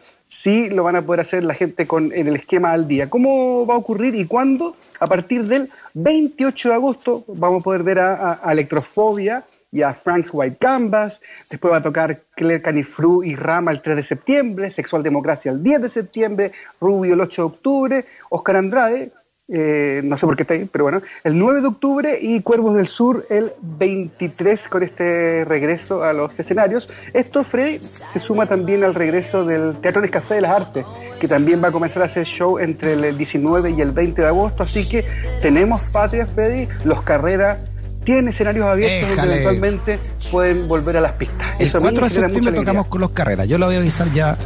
sí 0.48 0.70
lo 0.70 0.84
van 0.84 0.96
a 0.96 1.02
poder 1.02 1.22
hacer 1.22 1.44
la 1.44 1.54
gente 1.54 1.88
con 1.88 2.12
en 2.14 2.28
el 2.28 2.36
esquema 2.36 2.72
al 2.72 2.88
día. 2.88 3.10
¿Cómo 3.10 3.66
va 3.66 3.76
a 3.76 3.78
ocurrir 3.78 4.16
y 4.16 4.26
cuándo? 4.26 4.76
A 5.00 5.08
partir 5.08 5.44
del 5.46 5.70
28 5.94 6.70
de 6.70 6.76
agosto 6.76 7.24
vamos 7.28 7.62
a 7.62 7.64
poder 7.64 7.84
ver 7.84 8.00
a, 8.00 8.40
Electrofobia 8.52 9.44
y 9.72 9.82
a 9.82 9.94
Frank's 9.94 10.30
White 10.32 10.58
Canvas. 10.58 11.20
Después 11.50 11.74
va 11.74 11.78
a 11.78 11.84
tocar 11.84 12.22
Claire 12.36 12.62
Canifru 12.62 13.24
y 13.24 13.36
Rama 13.36 13.72
el 13.72 13.82
3 13.82 13.98
de 13.98 14.04
septiembre, 14.04 14.72
Sexual 14.72 15.04
Democracia 15.04 15.52
el 15.52 15.62
10 15.62 15.82
de 15.82 15.90
septiembre, 15.90 16.52
Rubio 16.82 17.14
el 17.14 17.22
8 17.22 17.42
de 17.42 17.46
octubre, 17.46 18.06
Oscar 18.30 18.56
Andrade, 18.56 19.12
eh, 19.50 20.02
no 20.04 20.18
sé 20.18 20.26
por 20.26 20.36
qué 20.36 20.44
está 20.44 20.56
ahí, 20.56 20.68
pero 20.70 20.84
bueno, 20.84 21.02
el 21.24 21.38
9 21.40 21.62
de 21.62 21.68
octubre 21.68 22.20
y 22.22 22.42
Cuervos 22.42 22.76
del 22.76 22.88
Sur 22.88 23.26
el 23.30 23.52
23 23.62 24.60
con 24.70 24.84
este 24.84 25.46
regreso 25.46 26.04
a 26.04 26.12
los 26.12 26.38
escenarios. 26.38 26.90
Esto, 27.14 27.44
Freddy, 27.44 27.80
se 27.80 28.20
suma 28.20 28.46
también 28.46 28.84
al 28.84 28.94
regreso 28.94 29.46
del 29.46 29.78
Teatro 29.78 30.02
Nescafé 30.02 30.36
de 30.36 30.42
las 30.42 30.52
Artes, 30.52 30.86
que 31.20 31.28
también 31.28 31.64
va 31.64 31.70
a 31.70 31.72
comenzar 31.72 32.04
a 32.04 32.06
hacer 32.08 32.26
show 32.26 32.60
entre 32.60 32.94
el 32.94 33.18
19 33.18 33.72
y 33.72 33.82
el 33.82 33.92
20 33.92 34.22
de 34.22 34.28
agosto, 34.28 34.64
así 34.64 34.88
que 34.88 35.06
tenemos 35.42 35.82
patria, 35.92 36.26
Freddy, 36.26 36.68
los 36.84 37.02
carreras 37.04 37.58
tienen 38.04 38.28
escenarios 38.30 38.66
abiertos 38.66 39.10
donde 39.10 39.14
Éjale. 39.14 39.34
eventualmente 39.34 40.00
pueden 40.32 40.68
volver 40.68 40.98
a 40.98 41.02
las 41.02 41.14
pistas. 41.14 41.48
El 41.60 41.68
Eso 41.68 41.78
a 41.78 41.82
mí 41.82 41.86
4 41.86 42.04
de 42.04 42.10
septiembre 42.10 42.54
tocamos 42.54 42.88
con 42.88 43.02
los 43.02 43.12
carreras. 43.12 43.48
Yo 43.48 43.58
lo 43.58 43.66
voy 43.66 43.76
a 43.76 43.80
avisar 43.80 44.12
ya 44.14 44.38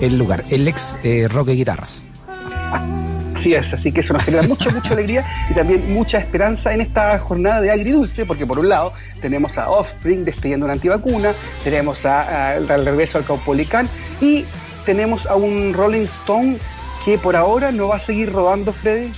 el 0.00 0.16
lugar. 0.16 0.42
El 0.50 0.68
ex 0.68 0.96
eh, 1.02 1.26
Roque 1.28 1.52
Guitarras. 1.52 2.04
Así 2.70 2.97
es, 3.46 3.72
así 3.72 3.92
que 3.92 4.00
eso 4.00 4.12
nos 4.12 4.24
genera 4.24 4.42
mucha, 4.46 4.70
mucha 4.70 4.92
alegría 4.92 5.24
y 5.50 5.54
también 5.54 5.92
mucha 5.92 6.18
esperanza 6.18 6.72
en 6.74 6.80
esta 6.80 7.18
jornada 7.18 7.60
de 7.60 7.70
agridulce, 7.70 8.26
porque 8.26 8.46
por 8.46 8.58
un 8.58 8.68
lado 8.68 8.92
tenemos 9.20 9.56
a 9.58 9.70
Offspring 9.70 10.24
despidiendo 10.24 10.64
una 10.66 10.74
antivacuna, 10.74 11.32
tenemos 11.64 12.04
a, 12.04 12.22
a- 12.22 12.50
al 12.56 12.84
regreso 12.84 13.18
al 13.18 13.24
Caupolicán 13.24 13.88
y 14.20 14.44
tenemos 14.84 15.26
a 15.26 15.36
un 15.36 15.72
Rolling 15.72 16.04
Stone 16.04 16.56
que 17.04 17.18
por 17.18 17.36
ahora 17.36 17.70
no 17.72 17.88
va 17.88 17.96
a 17.96 18.00
seguir 18.00 18.32
rodando, 18.32 18.72
Freddy, 18.72 19.10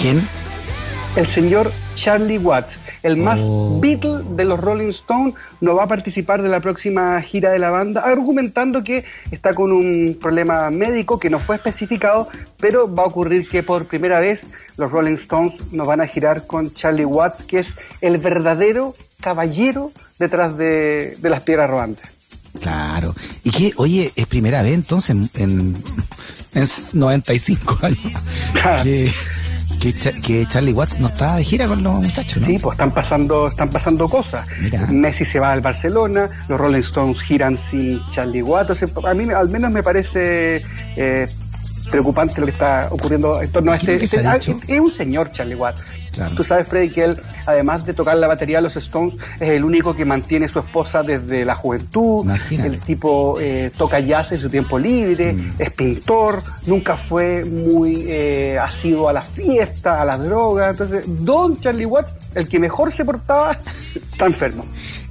¿Quién? 0.00 0.26
el 1.16 1.26
señor 1.26 1.72
Charlie 1.94 2.38
Watts, 2.38 2.76
el 3.04 3.16
más 3.16 3.40
Oh. 3.44 3.78
Beatle 3.80 4.22
de 4.30 4.44
los 4.44 4.58
Rolling 4.58 4.88
Stones, 4.88 5.34
no 5.60 5.76
va 5.76 5.84
a 5.84 5.86
participar 5.86 6.42
de 6.42 6.48
la 6.48 6.60
próxima 6.60 7.20
gira 7.22 7.50
de 7.50 7.58
la 7.58 7.70
banda, 7.70 8.00
argumentando 8.00 8.82
que 8.82 9.04
está 9.30 9.54
con 9.54 9.70
un 9.72 10.16
problema 10.20 10.70
médico 10.70 11.18
que 11.20 11.30
no 11.30 11.38
fue 11.38 11.56
especificado, 11.56 12.28
pero 12.58 12.92
va 12.92 13.04
a 13.04 13.06
ocurrir 13.06 13.46
que 13.48 13.62
por 13.62 13.86
primera 13.86 14.18
vez 14.20 14.40
los 14.76 14.90
Rolling 14.90 15.14
Stones 15.16 15.72
nos 15.72 15.86
van 15.86 16.00
a 16.00 16.06
girar 16.06 16.46
con 16.46 16.72
Charlie 16.72 17.04
Watts, 17.04 17.46
que 17.46 17.60
es 17.60 17.74
el 18.00 18.18
verdadero 18.18 18.94
caballero 19.20 19.92
detrás 20.18 20.56
de, 20.56 21.16
de 21.18 21.30
las 21.30 21.42
piedras 21.42 21.68
rodantes. 21.70 22.10
Claro. 22.60 23.14
¿Y 23.42 23.50
qué? 23.50 23.72
Oye, 23.76 24.12
es 24.14 24.26
primera 24.26 24.62
vez 24.62 24.74
entonces 24.74 25.10
en, 25.10 25.28
en, 25.34 25.76
en 26.54 26.68
95 26.92 27.78
años 27.82 27.98
Claro. 28.52 28.82
que, 28.84 29.10
que, 29.84 29.92
Cha- 29.92 30.12
que 30.22 30.46
Charlie 30.46 30.72
Watts 30.72 30.98
no 30.98 31.08
está 31.08 31.36
de 31.36 31.44
gira 31.44 31.66
con 31.66 31.82
los 31.82 31.94
muchachos, 31.96 32.40
¿no? 32.40 32.46
Sí, 32.46 32.58
pues 32.58 32.72
están 32.74 32.90
pasando, 32.90 33.48
están 33.48 33.68
pasando 33.68 34.08
cosas. 34.08 34.46
Mira. 34.60 34.86
Messi 34.86 35.24
se 35.26 35.38
va 35.38 35.52
al 35.52 35.60
Barcelona, 35.60 36.28
los 36.48 36.58
Rolling 36.58 36.80
Stones 36.80 37.20
giran 37.22 37.58
sin 37.70 38.00
Charlie 38.10 38.42
Watts. 38.42 38.70
O 38.70 38.74
sea, 38.74 38.88
a 39.10 39.14
mí 39.14 39.24
al 39.30 39.48
menos 39.50 39.70
me 39.70 39.82
parece 39.82 40.62
eh, 40.96 41.26
preocupante 41.94 42.40
lo 42.40 42.46
que 42.46 42.52
está 42.52 42.88
ocurriendo 42.90 43.40
en 43.40 43.50
torno 43.50 43.72
a 43.72 43.78
¿Qué 43.78 43.94
este. 43.94 44.04
es 44.06 44.14
este- 44.14 44.26
ah, 44.26 44.36
es 44.36 44.80
un 44.80 44.90
señor 44.90 45.32
Charlie 45.32 45.54
Watts. 45.54 45.82
Claro. 46.12 46.36
Tú 46.36 46.44
sabes, 46.44 46.68
Freddy, 46.68 46.90
que 46.90 47.04
él, 47.04 47.20
además 47.44 47.84
de 47.84 47.92
tocar 47.92 48.16
la 48.16 48.28
batería 48.28 48.58
de 48.58 48.62
los 48.62 48.76
Stones, 48.76 49.14
es 49.40 49.48
el 49.50 49.64
único 49.64 49.96
que 49.96 50.04
mantiene 50.04 50.46
a 50.46 50.48
su 50.48 50.60
esposa 50.60 51.02
desde 51.02 51.44
la 51.44 51.56
juventud. 51.56 52.22
Imagínate. 52.24 52.68
El 52.68 52.78
tipo 52.78 53.40
eh, 53.40 53.72
toca 53.76 53.98
jazz 53.98 54.30
en 54.30 54.38
su 54.40 54.48
tiempo 54.48 54.78
libre, 54.78 55.32
Mm. 55.32 55.52
es 55.58 55.70
pintor, 55.72 56.40
nunca 56.66 56.96
fue 56.96 57.44
muy 57.44 58.04
eh, 58.08 58.56
asiduo 58.62 59.08
a 59.08 59.12
la 59.12 59.22
fiesta, 59.22 60.00
a 60.00 60.04
las 60.04 60.20
drogas. 60.22 60.70
Entonces, 60.72 61.02
Don 61.08 61.58
Charlie 61.58 61.84
Watts, 61.86 62.12
el 62.36 62.48
que 62.48 62.60
mejor 62.60 62.92
se 62.92 63.04
portaba, 63.04 63.58
está 63.96 64.26
enfermo. 64.26 64.64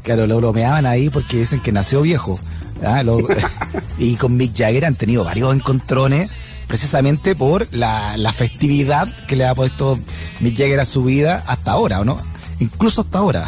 Claro, 0.04 0.26
lo 0.26 0.38
bromeaban 0.38 0.86
ahí 0.86 1.10
porque 1.10 1.36
dicen 1.38 1.60
que 1.60 1.74
nació 1.74 2.02
viejo. 2.02 2.40
Ah, 2.82 3.04
lo- 3.04 3.18
y 3.98 4.16
con 4.16 4.38
Mick 4.38 4.56
Jagger 4.56 4.86
han 4.86 4.96
tenido 4.96 5.26
varios 5.26 5.54
encontrones 5.54 6.30
precisamente 6.68 7.36
por 7.36 7.68
la, 7.74 8.18
la 8.18 8.34
festividad 8.34 9.08
que 9.28 9.36
le 9.36 9.46
ha 9.46 9.56
puesto 9.56 10.00
Mick 10.40 10.58
Jagger 10.58 10.80
a 10.80 10.86
su 10.86 11.04
vida 11.04 11.44
hasta 11.48 11.72
ahora, 11.72 12.00
¿o 12.00 12.06
no? 12.06 12.18
Incluso 12.60 13.02
hasta 13.02 13.20
ahora. 13.20 13.48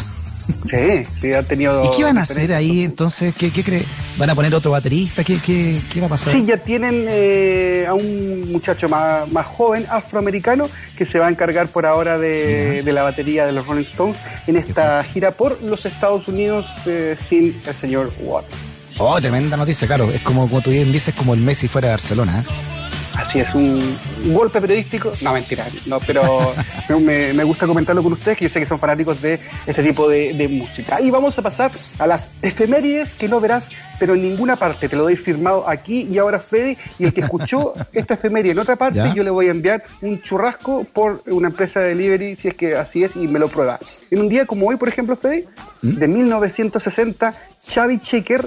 Sí, 0.70 1.08
sí, 1.12 1.34
ha 1.34 1.42
tenido. 1.42 1.84
¿Y 1.84 1.98
qué 1.98 2.04
van 2.04 2.20
a 2.20 2.22
hacer 2.22 2.54
ahí 2.54 2.84
entonces? 2.84 3.34
¿Qué, 3.36 3.50
qué 3.52 3.64
cree? 3.64 3.84
¿Van 4.18 4.30
a 4.30 4.36
poner 4.36 4.54
otro 4.54 4.70
baterista? 4.70 5.24
¿Qué, 5.24 5.40
qué, 5.40 5.82
qué 5.92 6.00
va 6.00 6.06
a 6.06 6.10
pasar? 6.10 6.34
Sí, 6.34 6.46
ya 6.46 6.58
tienen 6.58 7.08
eh, 7.10 7.86
a 7.88 7.96
un 7.96 8.52
muchacho 8.52 8.88
más, 8.88 9.28
más 9.32 9.48
joven, 9.48 9.88
afroamericano, 9.90 10.70
que 10.96 11.08
se 11.08 11.18
va 11.18 11.28
a 11.28 11.30
encargar 11.32 11.70
por 11.70 11.88
ahora 11.88 12.20
de, 12.20 12.84
de 12.84 12.94
la 12.94 13.02
batería 13.02 13.48
de 13.48 13.54
los 13.54 13.66
Rolling 13.66 13.86
Stones 13.86 14.18
en 14.46 14.58
esta 14.58 15.04
gira 15.04 15.32
por 15.32 15.60
los 15.64 15.84
Estados 15.88 16.28
Unidos 16.28 16.68
eh, 16.86 17.18
sin 17.28 17.60
el 17.66 17.76
señor 17.82 18.14
Watts. 18.20 18.48
Oh, 19.00 19.20
tremenda 19.20 19.58
noticia, 19.58 19.88
claro. 19.88 20.12
Es 20.12 20.22
como, 20.22 20.48
como 20.48 20.62
tú 20.62 20.70
bien 20.70 20.92
dices, 20.92 21.16
como 21.16 21.34
el 21.34 21.42
Messi 21.42 21.68
fuera 21.68 21.88
de 21.88 21.94
Barcelona. 21.96 22.42
¿eh? 22.42 22.75
Así 23.18 23.40
es, 23.40 23.56
un, 23.56 23.98
un 24.26 24.34
golpe 24.34 24.60
periodístico. 24.60 25.14
No, 25.22 25.34
mentira, 25.34 25.66
no, 25.86 26.00
pero 26.00 26.54
me, 27.00 27.34
me 27.34 27.44
gusta 27.44 27.66
comentarlo 27.66 28.04
con 28.04 28.14
ustedes, 28.14 28.38
que 28.38 28.46
yo 28.48 28.54
sé 28.54 28.60
que 28.60 28.66
son 28.66 28.80
fanáticos 28.80 29.22
de 29.22 29.40
este 29.66 29.84
tipo 29.84 30.10
de, 30.10 30.34
de 30.34 30.48
música. 30.48 31.00
Y 31.02 31.10
vamos 31.12 31.38
a 31.40 31.42
pasar 31.42 31.72
a 31.98 32.08
las 32.08 32.28
efemérides 32.42 33.16
que 33.16 33.28
no 33.28 33.40
verás, 33.40 33.70
pero 34.00 34.16
en 34.16 34.22
ninguna 34.22 34.56
parte. 34.56 34.90
Te 34.90 34.96
lo 34.96 35.04
doy 35.04 35.16
firmado 35.16 35.68
aquí 35.68 36.08
y 36.12 36.18
ahora, 36.18 36.40
Freddy. 36.40 36.78
Y 37.00 37.06
el 37.06 37.14
que 37.14 37.22
escuchó 37.22 37.74
esta 37.94 38.16
efeméride 38.16 38.52
en 38.52 38.60
otra 38.60 38.76
parte, 38.76 39.00
¿Ya? 39.00 39.14
yo 39.14 39.24
le 39.24 39.30
voy 39.30 39.48
a 39.48 39.52
enviar 39.52 39.84
un 40.02 40.22
churrasco 40.22 40.86
por 40.92 41.22
una 41.28 41.48
empresa 41.48 41.80
de 41.80 41.90
delivery, 41.90 42.36
si 42.36 42.50
es 42.50 42.56
que 42.56 42.76
así 42.76 43.04
es, 43.04 43.16
y 43.16 43.28
me 43.28 43.40
lo 43.40 43.48
prueba. 43.48 43.80
En 44.12 44.20
un 44.20 44.30
día 44.30 44.46
como 44.46 44.68
hoy, 44.68 44.76
por 44.76 44.90
ejemplo, 44.90 45.16
Freddy, 45.16 45.46
de 45.82 46.08
1960, 46.08 47.34
Xavi 47.68 48.00
Checker 48.00 48.46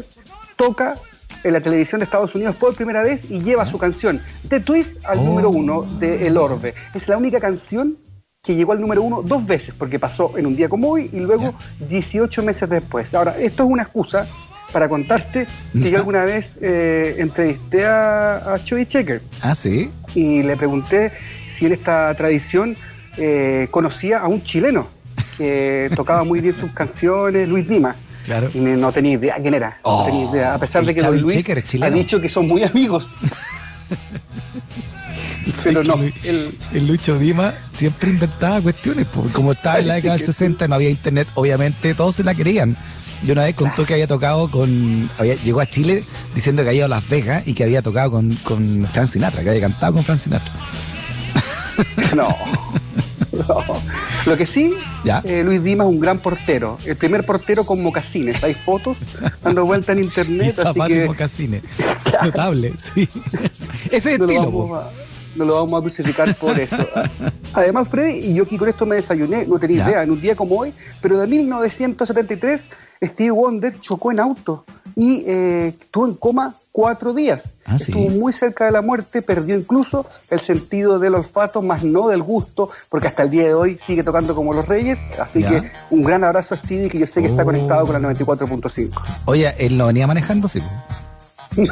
toca 0.56 0.96
en 1.44 1.52
la 1.52 1.60
televisión 1.60 1.98
de 2.00 2.04
Estados 2.04 2.34
Unidos 2.34 2.56
por 2.56 2.74
primera 2.74 3.02
vez 3.02 3.30
y 3.30 3.40
lleva 3.40 3.64
su 3.66 3.78
canción 3.78 4.20
The 4.48 4.60
Twist 4.60 5.04
al 5.04 5.18
Oh. 5.18 5.22
número 5.24 5.50
uno 5.50 5.82
de 5.98 6.26
El 6.26 6.36
Orbe. 6.36 6.74
Es 6.94 7.06
la 7.08 7.16
única 7.16 7.40
canción 7.40 7.96
que 8.42 8.54
llegó 8.54 8.72
al 8.72 8.80
número 8.80 9.02
uno 9.02 9.22
dos 9.22 9.46
veces, 9.46 9.74
porque 9.76 9.98
pasó 9.98 10.38
en 10.38 10.46
un 10.46 10.56
día 10.56 10.68
como 10.68 10.88
hoy 10.90 11.10
y 11.12 11.20
luego 11.20 11.54
18 11.88 12.42
meses 12.42 12.68
después. 12.70 13.12
Ahora, 13.14 13.36
esto 13.38 13.64
es 13.64 13.70
una 13.70 13.82
excusa 13.82 14.26
para 14.72 14.88
contarte 14.88 15.46
que 15.72 15.90
yo 15.90 15.96
alguna 15.98 16.24
vez 16.24 16.52
eh, 16.60 17.16
entrevisté 17.18 17.84
a, 17.86 18.54
a 18.54 18.58
Chubby 18.62 18.86
Checker 18.86 19.20
Ah, 19.42 19.54
sí. 19.54 19.90
y 20.14 20.42
le 20.42 20.56
pregunté 20.56 21.10
si 21.58 21.66
en 21.66 21.72
esta 21.72 22.14
tradición 22.14 22.76
eh, 23.16 23.66
conocía 23.70 24.20
a 24.20 24.28
un 24.28 24.42
chileno 24.42 24.86
que 25.36 25.90
tocaba 25.96 26.24
muy 26.24 26.40
bien 26.40 26.54
sus 26.54 26.70
canciones, 26.72 27.48
Luis 27.48 27.68
Dima. 27.68 27.94
Claro. 28.28 28.50
Y 28.54 28.58
no 28.58 28.92
tenía 28.92 29.14
idea 29.14 29.36
quién 29.40 29.54
era. 29.54 29.78
Oh, 29.82 30.00
no 30.00 30.04
tenía 30.06 30.30
idea. 30.30 30.54
A 30.54 30.58
pesar 30.58 30.82
el 30.82 30.86
de 30.88 30.94
que 30.94 31.00
Don 31.02 31.18
Luis 31.20 31.44
ha 31.82 31.90
dicho 31.90 32.20
que 32.20 32.28
son 32.28 32.46
muy 32.46 32.62
amigos. 32.62 33.08
Pero 35.64 35.82
no, 35.82 35.94
el, 36.24 36.54
el- 36.74 36.86
Lucho 36.86 37.18
Dima 37.18 37.54
siempre 37.74 38.10
inventaba 38.10 38.60
cuestiones. 38.60 39.06
pues, 39.14 39.32
Como 39.32 39.52
estaba 39.52 39.78
en 39.78 39.88
la 39.88 39.94
década 40.00 40.16
del 40.16 40.26
60, 40.26 40.68
no 40.68 40.74
había 40.74 40.90
internet, 40.90 41.26
obviamente 41.34 41.94
todos 41.94 42.16
se 42.16 42.22
la 42.24 42.34
querían. 42.34 42.76
Yo 43.24 43.32
una 43.32 43.44
vez 43.44 43.54
contó 43.56 43.84
que 43.86 43.94
había 43.94 44.06
tocado 44.06 44.50
con. 44.50 45.10
Había, 45.18 45.34
llegó 45.36 45.60
a 45.60 45.66
Chile 45.66 46.04
diciendo 46.34 46.62
que 46.62 46.68
había 46.68 46.80
ido 46.80 46.84
a 46.86 46.88
Las 46.88 47.08
Vegas 47.08 47.42
y 47.46 47.54
que 47.54 47.64
había 47.64 47.80
tocado 47.82 48.10
con, 48.12 48.30
con 48.44 48.64
Frank 48.92 49.08
Sinatra, 49.08 49.42
que 49.42 49.48
había 49.48 49.62
cantado 49.62 49.94
con 49.94 50.04
Frank 50.04 50.18
Sinatra. 50.18 50.52
No. 52.14 52.28
No. 53.32 53.64
Lo 54.26 54.36
que 54.36 54.46
sí, 54.46 54.72
Ya. 55.04 55.22
eh, 55.24 55.42
Luis 55.44 55.62
Dima 55.62 55.84
es 55.84 55.90
un 55.90 56.00
gran 56.00 56.18
portero. 56.18 56.76
El 56.84 56.96
primer 56.96 57.24
portero 57.24 57.64
con 57.64 57.82
mocasines. 57.82 58.42
Hay 58.44 58.54
fotos 58.54 58.98
dando 59.42 59.64
vuelta 59.64 59.92
en 59.92 59.98
Y 60.00 60.02
internet. 60.02 60.58
así 60.58 60.78
y 60.80 60.86
que 60.86 61.06
mocasines. 61.06 61.62
Notable, 62.22 62.74
sí. 62.76 63.08
Ese 63.90 64.14
es 64.14 64.18
no 64.18 64.26
lo, 64.26 64.32
estilo, 64.32 64.50
po. 64.50 64.76
a, 64.76 64.90
no 65.36 65.44
lo 65.44 65.54
vamos 65.64 65.80
a 65.80 65.82
crucificar 65.84 66.34
por 66.34 66.58
eso. 66.60 66.76
Además, 67.54 67.88
Freddy, 67.88 68.18
y 68.18 68.34
yo 68.34 68.44
aquí 68.44 68.58
con 68.58 68.68
esto 68.68 68.84
me 68.84 68.96
desayuné, 68.96 69.46
no 69.46 69.58
tenía 69.58 69.78
Ya. 69.84 69.88
idea, 69.90 70.02
en 70.02 70.10
un 70.10 70.20
día 70.20 70.34
como 70.34 70.56
hoy, 70.56 70.72
pero 71.00 71.18
de 71.18 71.26
1973, 71.26 72.60
Steve 73.02 73.30
Wonder 73.30 73.80
chocó 73.80 74.10
en 74.12 74.20
auto 74.20 74.64
y 74.96 75.22
eh, 75.26 75.74
estuvo 75.80 76.06
en 76.06 76.14
coma 76.14 76.54
cuatro 76.78 77.12
días. 77.12 77.42
Ah, 77.66 77.76
sí. 77.76 77.86
Estuvo 77.90 78.08
muy 78.10 78.32
cerca 78.32 78.66
de 78.66 78.70
la 78.70 78.82
muerte, 78.82 79.20
perdió 79.20 79.58
incluso 79.58 80.06
el 80.30 80.38
sentido 80.38 81.00
del 81.00 81.16
olfato, 81.16 81.60
más 81.60 81.82
no 81.82 82.06
del 82.06 82.22
gusto, 82.22 82.70
porque 82.88 83.08
hasta 83.08 83.24
el 83.24 83.30
día 83.30 83.42
de 83.46 83.54
hoy 83.54 83.80
sigue 83.84 84.04
tocando 84.04 84.32
como 84.32 84.54
los 84.54 84.64
reyes. 84.68 84.96
Así 85.20 85.42
Ya. 85.42 85.48
que 85.50 85.72
un 85.90 86.04
gran 86.04 86.22
abrazo 86.22 86.54
a 86.54 86.58
Stevie, 86.58 86.88
que 86.88 87.00
yo 87.00 87.06
sé 87.08 87.20
que 87.20 87.26
está 87.26 87.42
Oh. 87.42 87.46
conectado 87.46 87.84
con 87.84 87.94
la 87.94 87.98
94.5. 87.98 89.02
Oye, 89.24 89.52
él 89.58 89.76
no 89.76 89.86
venía 89.88 90.06
manejando, 90.06 90.46
sí. 90.46 90.62
No, 91.56 91.66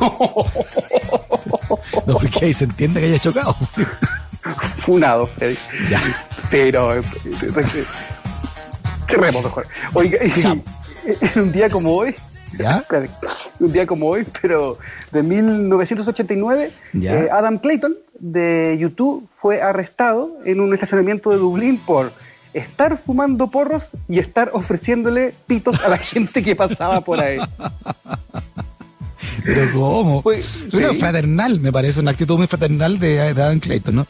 No, 2.07 2.19
porque 2.19 2.47
ahí 2.47 2.53
se 2.53 2.65
entiende 2.65 2.99
que 3.01 3.07
haya 3.07 3.19
chocado. 3.21 3.55
funado, 4.79 5.29
Freddy. 5.29 5.57
Ya. 5.89 6.01
Pero 6.51 6.95
eh, 6.97 7.03
eh, 7.43 7.85
cerremos 9.09 9.45
mejor. 9.45 9.69
Oiga, 9.95 10.19
y 10.25 10.41
en 11.21 11.41
un 11.41 11.53
día 11.53 11.71
como 11.71 11.93
hoy, 11.95 12.15
¿Ya? 12.59 12.85
un 13.61 13.73
día 13.73 13.87
como 13.87 14.09
hoy, 14.09 14.27
pero 14.43 14.79
de 15.13 15.23
1989, 15.23 16.71
Ya. 16.93 17.15
eh, 17.25 17.29
Adam 17.31 17.59
Clayton 17.59 17.95
de 18.19 18.77
YouTube 18.81 19.29
fue 19.37 19.61
arrestado 19.63 20.39
en 20.45 20.61
un 20.61 20.73
estacionamiento 20.75 21.31
de 21.31 21.37
Dublín 21.37 21.79
por 21.79 22.13
estar 22.55 22.97
fumando 22.97 23.49
porros 23.51 23.89
y 24.09 24.19
estar 24.19 24.51
ofreciéndole 24.55 25.35
pitos 25.47 25.79
a 25.85 25.89
la 25.89 25.99
gente 26.13 26.43
que 26.43 26.57
pasaba 26.57 27.01
por 27.03 27.21
ahí. 27.21 27.39
Pero 29.45 29.73
¿cómo? 29.73 30.23
Pues, 30.23 30.67
Pero 30.71 30.93
sí. 30.93 30.97
fraternal, 30.97 31.61
me 31.61 31.73
parece, 31.73 32.01
una 32.01 32.11
actitud 32.11 32.37
muy 32.37 32.47
fraternal 32.47 32.99
de, 32.99 33.21
Adam 33.21 33.61
Clayton, 33.61 33.95
¿no? 33.95 34.07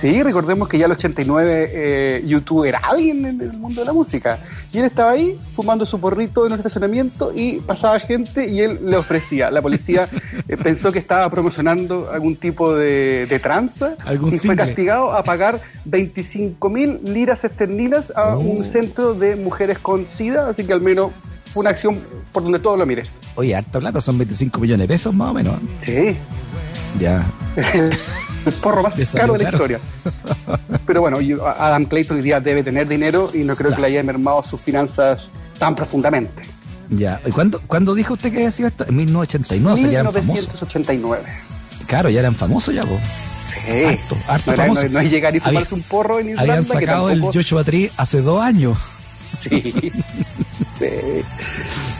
Sí, 0.00 0.22
recordemos 0.22 0.68
que 0.68 0.78
ya 0.78 0.86
el 0.86 0.92
89 0.92 1.70
eh, 1.72 2.22
YouTube 2.26 2.64
era 2.64 2.78
alguien 2.78 3.24
en 3.24 3.40
el 3.40 3.52
mundo 3.52 3.80
de 3.80 3.86
la 3.86 3.92
música. 3.92 4.38
Y 4.72 4.78
él 4.78 4.84
estaba 4.84 5.12
ahí 5.12 5.38
fumando 5.54 5.86
su 5.86 6.00
porrito 6.00 6.46
en 6.46 6.52
un 6.52 6.58
estacionamiento 6.58 7.32
y 7.34 7.60
pasaba 7.60 8.00
gente 8.00 8.48
y 8.48 8.60
él 8.60 8.80
le 8.84 8.96
ofrecía. 8.96 9.50
La 9.50 9.62
policía 9.62 10.08
eh, 10.48 10.56
pensó 10.56 10.90
que 10.90 10.98
estaba 10.98 11.30
promocionando 11.30 12.10
algún 12.12 12.36
tipo 12.36 12.74
de, 12.74 13.26
de 13.28 13.38
tranza 13.38 13.94
Algún 14.04 14.34
y 14.34 14.38
fue 14.38 14.56
castigado 14.56 15.12
a 15.12 15.22
pagar 15.22 15.60
25 15.84 16.68
mil 16.68 17.00
liras 17.04 17.44
esterlinas 17.44 18.12
a 18.16 18.34
Oh. 18.34 18.38
un 18.40 18.64
centro 18.64 19.14
de 19.14 19.36
mujeres 19.36 19.78
con 19.78 20.06
SIDA. 20.16 20.48
Así 20.48 20.64
que 20.64 20.72
al 20.72 20.80
menos 20.80 21.12
fue 21.54 21.60
una 21.62 21.70
acción 21.70 22.00
por 22.32 22.42
donde 22.42 22.58
todo 22.58 22.76
lo 22.76 22.84
mires. 22.84 23.08
Oye, 23.36 23.54
harta 23.56 23.78
plata, 23.80 24.00
son 24.00 24.18
25 24.18 24.60
millones 24.60 24.86
de 24.86 24.94
pesos 24.94 25.14
más 25.14 25.30
o 25.30 25.34
menos. 25.34 25.54
Sí, 25.86 26.16
Ya. 27.00 27.24
el 27.56 28.52
porro 28.62 28.82
más 28.82 28.94
caro 29.12 29.32
de 29.34 29.44
la 29.44 29.50
historia. 29.50 29.78
Pero 30.86 31.00
bueno, 31.00 31.18
Adam 31.58 31.84
Clayton 31.86 32.16
hoy 32.18 32.22
día 32.22 32.40
debe 32.40 32.62
tener 32.62 32.86
dinero 32.88 33.30
y 33.32 33.38
no 33.38 33.54
creo 33.56 33.68
Claro. 33.68 33.76
que 33.76 33.80
le 33.82 33.86
haya 33.88 34.02
mermado 34.02 34.42
sus 34.42 34.60
finanzas 34.60 35.28
tan 35.58 35.74
profundamente. 35.74 36.42
Ya. 36.90 37.20
¿Y 37.24 37.30
cuándo, 37.30 37.60
cuándo 37.66 37.94
dijo 37.94 38.12
usted 38.14 38.30
que 38.30 38.38
había 38.38 38.50
sido 38.50 38.68
esto? 38.68 38.84
En 38.86 38.96
1989, 38.96 39.72
o 39.72 39.76
sea, 39.76 39.90
ya 39.90 40.00
eran 40.00 40.12
famosos. 40.12 40.48
1989. 40.48 41.22
Claro, 41.86 42.10
ya 42.10 42.20
eran 42.20 42.34
famosos 42.34 42.74
ya, 42.74 42.82
po. 42.82 42.98
Sí. 43.64 43.84
Harto, 43.84 44.16
harto 44.28 44.50
no, 44.50 44.56
famoso. 44.56 44.82
no- 44.84 44.88
no 44.90 45.00
es 45.00 45.10
llegar 45.10 45.34
y 45.34 45.38
Había- 45.38 45.50
fumarse 45.60 45.74
un 45.74 45.82
porro 45.82 46.18
en 46.20 46.28
Irlanda. 46.30 46.52
Habían 46.54 46.64
que 46.66 46.72
sacado 46.86 47.10
el 47.10 47.20
Joshua 47.22 47.64
Tree 47.64 47.90
hace 47.96 48.20
dos 48.20 48.42
años. 48.42 48.76
Sí. 49.48 49.92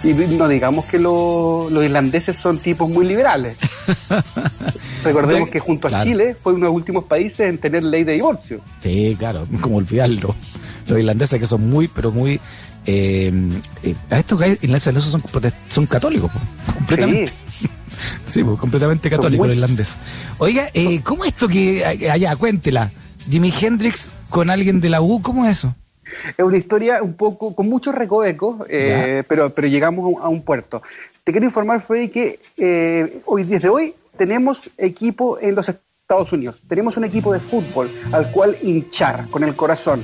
Y 0.02 0.12
no 0.12 0.48
digamos 0.48 0.84
que 0.84 0.98
lo- 0.98 1.68
los 1.70 1.84
irlandeses 1.84 2.36
son 2.36 2.58
tipos 2.58 2.88
muy 2.90 3.06
liberales. 3.06 3.56
Recordemos 5.04 5.48
que 5.48 5.60
junto 5.60 5.88
a. 5.88 6.04
Chile 6.04 6.34
fue 6.40 6.52
uno 6.52 6.66
de 6.66 6.70
los 6.70 6.76
últimos 6.76 7.04
países 7.04 7.40
en 7.40 7.58
tener 7.58 7.82
ley 7.82 8.04
de 8.04 8.12
divorcio. 8.12 8.60
Sí, 8.80 9.16
claro, 9.18 9.46
como 9.60 9.76
olvidarlo. 9.76 10.34
Los 10.86 10.98
irlandeses 10.98 11.40
que 11.40 11.46
son 11.46 11.68
muy, 11.68 11.88
pero 11.88 12.10
muy... 12.10 12.40
Eh, 12.86 13.32
eh, 13.82 13.94
a 14.10 14.18
estos 14.18 14.40
irlandeses 14.60 15.04
son, 15.04 15.22
son 15.70 15.86
católicos, 15.86 16.30
completamente. 16.74 17.28
Sí. 17.28 17.68
Sí, 18.26 18.42
pues, 18.42 18.58
completamente 18.58 19.08
católico 19.08 19.44
el 19.44 19.52
irlandés. 19.52 19.94
Oiga, 20.38 20.68
eh, 20.74 21.00
¿cómo 21.04 21.24
esto 21.24 21.46
que 21.46 21.84
allá, 21.84 22.34
cuéntela? 22.34 22.90
Jimi 23.30 23.54
Hendrix 23.58 24.12
con 24.30 24.50
alguien 24.50 24.80
de 24.80 24.90
la 24.90 25.00
U, 25.00 25.22
¿cómo 25.22 25.46
es 25.46 25.58
eso? 25.58 25.74
Es 26.36 26.44
una 26.44 26.56
historia 26.56 27.02
un 27.02 27.14
poco 27.14 27.54
con 27.54 27.68
muchos 27.68 27.94
recovecos, 27.94 28.66
eh, 28.68 29.22
pero, 29.28 29.50
pero 29.50 29.68
llegamos 29.68 30.22
a 30.22 30.28
un, 30.28 30.42
puerto. 30.42 30.82
Te 31.22 31.32
quiero 31.32 31.46
informar, 31.46 31.82
Freddy, 31.82 32.08
que 32.08 32.38
eh, 32.56 33.20
hoy, 33.24 33.44
desde 33.44 33.68
hoy, 33.68 33.94
tenemos 34.16 34.70
equipo 34.78 35.38
en 35.40 35.54
los 35.54 35.68
Estados 35.68 36.32
Unidos. 36.32 36.56
Tenemos 36.68 36.96
un 36.96 37.04
equipo 37.04 37.32
de 37.32 37.40
fútbol 37.40 37.90
al 38.12 38.30
cual 38.30 38.56
hinchar 38.62 39.28
con 39.30 39.42
el 39.44 39.56
corazón. 39.56 40.02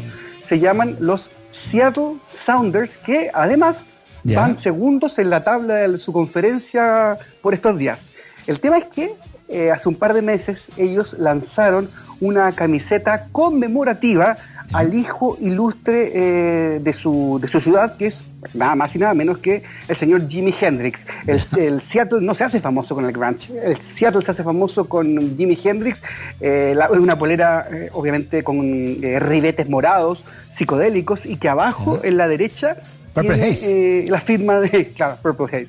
Se 0.48 0.58
llaman 0.58 0.96
los 1.00 1.30
Seattle 1.52 2.14
Sounders, 2.26 2.96
que 2.98 3.30
además 3.32 3.84
van 4.24 4.58
segundos 4.58 5.18
en 5.18 5.30
la 5.30 5.44
tabla 5.44 5.74
de 5.74 5.98
su 5.98 6.12
conferencia 6.12 7.18
por 7.42 7.54
estos 7.54 7.78
días. 7.78 8.06
El 8.46 8.60
tema 8.60 8.78
es 8.78 8.84
que 8.86 9.12
eh, 9.48 9.70
hace 9.70 9.88
un 9.88 9.96
par 9.96 10.14
de 10.14 10.22
meses 10.22 10.68
ellos 10.76 11.14
lanzaron 11.18 11.88
una 12.20 12.52
camiseta 12.52 13.28
conmemorativa 13.32 14.36
al 14.72 14.94
hijo 14.94 15.36
ilustre 15.40 16.10
eh, 16.14 16.78
de, 16.80 16.92
su, 16.92 17.38
de 17.40 17.48
su 17.48 17.60
ciudad, 17.60 17.96
que 17.96 18.06
es 18.06 18.22
nada 18.54 18.74
más 18.74 18.94
y 18.94 18.98
nada 18.98 19.14
menos 19.14 19.38
que 19.38 19.62
el 19.88 19.96
señor 19.96 20.28
Jimi 20.28 20.54
Hendrix. 20.58 21.00
El, 21.26 21.40
el 21.58 21.82
Seattle 21.82 22.20
no 22.20 22.34
se 22.34 22.44
hace 22.44 22.60
famoso 22.60 22.94
con 22.94 23.04
el 23.04 23.12
grunge, 23.12 23.52
el 23.64 23.76
Seattle 23.96 24.22
se 24.24 24.30
hace 24.30 24.42
famoso 24.44 24.88
con 24.88 25.36
Jimi 25.36 25.58
Hendrix, 25.62 26.00
eh, 26.40 26.72
la- 26.76 26.90
una 26.90 27.16
polera 27.16 27.66
eh, 27.72 27.90
obviamente 27.92 28.42
con 28.42 28.58
eh, 29.02 29.18
ribetes 29.18 29.68
morados, 29.68 30.24
psicodélicos, 30.56 31.24
y 31.26 31.36
que 31.36 31.48
abajo, 31.48 32.00
en 32.02 32.16
la 32.16 32.28
derecha, 32.28 32.76
Purple 33.14 33.34
tiene, 33.34 33.50
Haze. 33.50 34.00
eh, 34.00 34.10
la 34.10 34.20
firma 34.20 34.60
de, 34.60 34.88
claro, 34.96 35.16
Purple 35.22 35.46
Haze, 35.46 35.68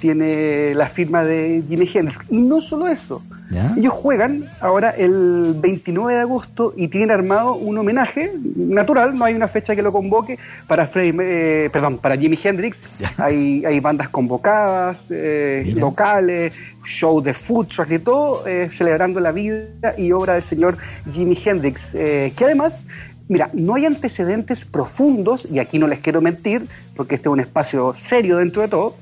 tiene 0.00 0.74
la 0.74 0.88
firma 0.88 1.24
de 1.24 1.62
Jimi 1.68 1.88
Hendrix. 1.92 2.18
Y 2.30 2.38
no 2.38 2.60
solo 2.60 2.88
eso, 2.88 3.22
¿Ya? 3.50 3.72
ellos 3.76 3.92
juegan 3.92 4.44
ahora 4.60 4.90
el 4.90 5.54
29 5.56 6.14
de 6.14 6.20
agosto 6.20 6.72
y 6.76 6.88
tienen 6.88 7.10
armado 7.10 7.54
un 7.54 7.78
homenaje 7.78 8.32
natural, 8.56 9.16
no 9.16 9.24
hay 9.24 9.34
una 9.34 9.48
fecha 9.48 9.74
que 9.74 9.82
lo 9.82 9.92
convoque 9.92 10.38
para 10.66 10.86
Freddie, 10.86 11.14
eh, 11.20 11.70
perdón, 11.72 11.98
para 11.98 12.16
Jimi 12.16 12.38
Hendrix. 12.42 12.80
Hay, 13.18 13.64
hay 13.64 13.80
bandas 13.80 14.08
convocadas, 14.08 14.96
eh, 15.10 15.72
locales, 15.76 16.52
show 16.84 17.20
de 17.20 17.34
food 17.34 17.66
truck 17.68 17.90
y 17.90 17.98
todo, 17.98 18.46
eh, 18.46 18.70
celebrando 18.72 19.20
la 19.20 19.32
vida 19.32 19.94
y 19.96 20.12
obra 20.12 20.34
del 20.34 20.42
señor 20.44 20.76
Jimi 21.12 21.38
Hendrix, 21.44 21.80
eh, 21.94 22.32
que 22.36 22.44
además 22.44 22.82
Mira, 23.30 23.48
no 23.52 23.76
hay 23.76 23.86
antecedentes 23.86 24.64
profundos, 24.64 25.46
y 25.48 25.60
aquí 25.60 25.78
no 25.78 25.86
les 25.86 26.00
quiero 26.00 26.20
mentir, 26.20 26.66
porque 26.96 27.14
este 27.14 27.28
es 27.28 27.32
un 27.32 27.38
espacio 27.38 27.94
serio 28.02 28.38
dentro 28.38 28.62
de 28.62 28.66
todo, 28.66 28.96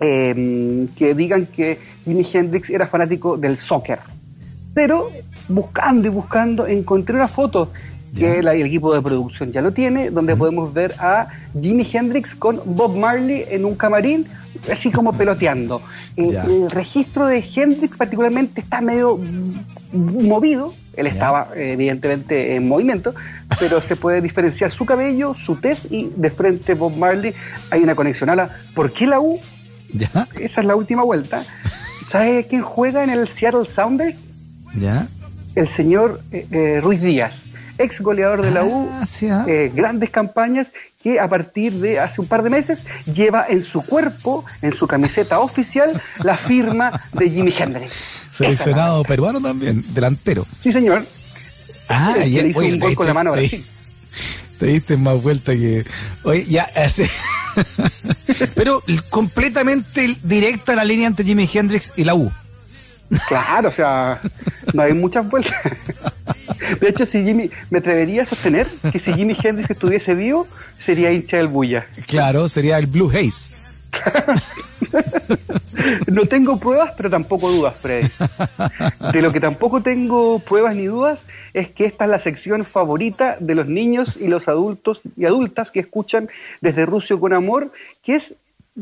eh, 0.00 0.86
que 0.96 1.14
digan 1.14 1.44
que 1.44 1.78
Jimi 2.06 2.26
Hendrix 2.32 2.70
era 2.70 2.86
fanático 2.86 3.36
del 3.36 3.58
soccer. 3.58 3.98
Pero 4.72 5.10
buscando 5.48 6.08
y 6.08 6.10
buscando, 6.10 6.66
encontré 6.66 7.14
una 7.14 7.28
foto 7.28 7.70
que 8.16 8.38
el 8.38 8.48
equipo 8.48 8.94
de 8.94 9.02
producción 9.02 9.52
ya 9.52 9.60
lo 9.60 9.72
tiene, 9.72 10.08
donde 10.08 10.34
podemos 10.34 10.72
ver 10.72 10.94
a 10.98 11.28
Jimi 11.52 11.86
Hendrix 11.92 12.34
con 12.34 12.62
Bob 12.64 12.96
Marley 12.96 13.44
en 13.50 13.66
un 13.66 13.74
camarín, 13.74 14.24
así 14.72 14.90
como 14.90 15.12
peloteando. 15.12 15.82
Eh, 16.16 16.36
el 16.44 16.70
registro 16.70 17.26
de 17.26 17.44
Hendrix 17.54 17.96
particularmente 17.96 18.60
está 18.60 18.80
medio 18.80 19.18
movido, 19.92 20.74
él 21.00 21.06
estaba 21.06 21.48
eh, 21.56 21.72
evidentemente 21.72 22.54
en 22.54 22.68
movimiento, 22.68 23.14
pero 23.58 23.80
se 23.80 23.96
puede 23.96 24.20
diferenciar 24.20 24.70
su 24.70 24.84
cabello, 24.84 25.34
su 25.34 25.56
tez 25.56 25.86
y 25.90 26.12
de 26.14 26.30
frente 26.30 26.74
Bob 26.74 26.96
Marley 26.96 27.34
hay 27.70 27.82
una 27.82 27.94
conexión 27.94 28.28
a 28.28 28.36
la... 28.36 28.50
¿Por 28.74 28.92
qué 28.92 29.06
la 29.06 29.18
U? 29.18 29.40
¿Ya? 29.92 30.28
Esa 30.38 30.60
es 30.60 30.66
la 30.66 30.76
última 30.76 31.02
vuelta. 31.02 31.42
¿Sabe 32.08 32.46
quién 32.48 32.62
juega 32.62 33.02
en 33.02 33.10
el 33.10 33.28
Seattle 33.28 33.66
Sounders? 33.66 34.20
¿Ya? 34.78 35.06
El 35.54 35.68
señor 35.68 36.20
eh, 36.32 36.46
eh, 36.50 36.80
Ruiz 36.82 37.00
Díaz, 37.00 37.44
ex 37.82 38.00
goleador 38.00 38.42
de 38.42 38.50
la 38.50 38.64
U, 38.64 38.88
Ah, 38.92 39.06
sí, 39.06 39.28
ah. 39.28 39.44
eh, 39.48 39.70
grandes 39.74 40.10
campañas 40.10 40.68
que 41.02 41.18
a 41.18 41.26
partir 41.28 41.72
de 41.74 41.98
hace 41.98 42.20
un 42.20 42.26
par 42.26 42.42
de 42.42 42.50
meses 42.50 42.84
lleva 43.06 43.46
en 43.48 43.64
su 43.64 43.82
cuerpo, 43.82 44.44
en 44.62 44.72
su 44.74 44.86
camiseta 44.86 45.40
oficial, 45.40 46.00
la 46.22 46.36
firma 46.36 47.02
de 47.12 47.30
Jimi 47.30 47.52
Hendrix. 47.58 47.92
Seleccionado 48.32 49.02
peruano 49.04 49.40
también, 49.40 49.84
delantero. 49.94 50.46
Sí, 50.62 50.72
señor. 50.72 51.06
Ah, 51.88 52.14
Que 52.16 52.30
ya, 52.30 52.42
le 52.42 52.48
hizo 52.50 52.58
oye, 52.60 52.72
un 52.74 52.78
gol 52.78 52.94
con 52.94 53.06
la 53.06 53.14
mano 53.14 53.32
te- 54.58 54.66
diste 54.66 54.96
más 54.98 55.20
vuelta 55.22 55.52
que. 55.52 55.84
Oye, 56.22 56.44
ya, 56.44 56.68
Pero 58.54 58.82
completamente 59.08 60.16
directa 60.22 60.74
la 60.76 60.84
línea 60.84 61.06
entre 61.08 61.24
Jimi 61.24 61.48
Hendrix 61.52 61.92
y 61.96 62.04
la 62.04 62.14
U. 62.14 62.30
Claro, 63.26 63.70
o 63.70 63.72
sea, 63.72 64.20
no 64.72 64.82
hay 64.82 64.92
muchas 64.92 65.28
vueltas. 65.28 65.54
De 66.80 66.88
hecho, 66.88 67.06
si 67.06 67.24
Jimmy, 67.24 67.50
me 67.70 67.78
atrevería 67.78 68.22
a 68.22 68.26
sostener 68.26 68.66
que 68.92 68.98
si 68.98 69.12
Jimi 69.12 69.36
Hendrix 69.42 69.70
estuviese 69.70 70.14
vivo, 70.14 70.46
sería 70.78 71.12
hincha 71.12 71.38
del 71.38 71.48
Bulla. 71.48 71.86
Claro, 72.06 72.48
sería 72.48 72.78
el 72.78 72.86
Blue 72.86 73.10
Haze. 73.10 73.56
No 76.08 76.26
tengo 76.26 76.58
pruebas, 76.58 76.92
pero 76.96 77.10
tampoco 77.10 77.50
dudas, 77.50 77.74
Freddy. 77.80 78.08
De 79.12 79.22
lo 79.22 79.32
que 79.32 79.40
tampoco 79.40 79.82
tengo 79.82 80.38
pruebas 80.40 80.74
ni 80.74 80.86
dudas 80.86 81.24
es 81.54 81.68
que 81.68 81.84
esta 81.84 82.04
es 82.04 82.10
la 82.10 82.18
sección 82.18 82.64
favorita 82.64 83.36
de 83.40 83.54
los 83.54 83.66
niños 83.66 84.16
y 84.16 84.28
los 84.28 84.48
adultos 84.48 85.00
y 85.16 85.24
adultas 85.24 85.70
que 85.70 85.80
escuchan 85.80 86.28
desde 86.60 86.86
Rusio 86.86 87.20
con 87.20 87.32
Amor, 87.32 87.72
que 88.02 88.16
es 88.16 88.34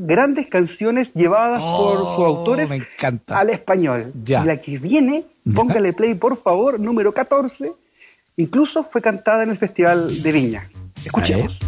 grandes 0.07 0.47
canciones 0.47 1.13
llevadas 1.15 1.61
por 1.61 1.99
Oh, 1.99 2.17
sus 2.17 2.25
autores 2.25 2.71
me 2.71 2.87
al 3.29 3.51
español. 3.51 4.13
Ya. 4.25 4.43
Y 4.43 4.47
la 4.47 4.57
que 4.59 4.79
viene, 4.79 5.25
póngale 5.55 5.93
play 5.93 6.15
por 6.15 6.37
favor, 6.37 6.79
número 6.79 7.13
14, 7.13 7.73
incluso 8.37 8.85
fue 8.85 9.01
cantada 9.01 9.43
en 9.43 9.51
el 9.51 9.59
Festival 9.59 10.23
de 10.23 10.33
Viña. 10.33 10.71
Escuchemos. 11.05 11.59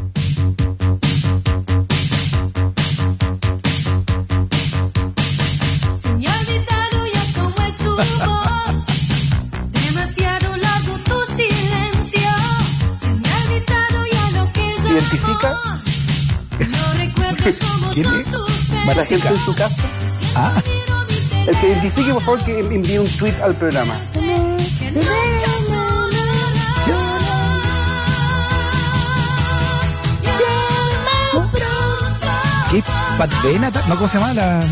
¿Identifica? 14.91 15.81
¿Quién 17.95 18.07
es? 18.07 18.97
La 18.97 19.07
gente 19.07 19.29
en 19.29 19.37
su 19.39 19.55
casa. 19.55 19.83
Ah. 20.35 20.55
ah. 20.57 20.63
El 21.47 21.59
que 21.59 21.69
identifique, 21.69 22.13
por 22.13 22.23
favor, 22.23 22.45
que 22.45 22.59
envíe 22.59 22.99
un 22.99 23.09
tweet 23.19 23.35
al 23.43 23.55
programa. 23.57 23.95
¿Qué? 32.71 32.85
Pat 33.19 33.43
Benata? 33.43 33.83
¿No 33.89 33.97
cómo 33.97 34.09
se 34.09 34.19
llama 34.19 34.35
la...? 34.35 34.65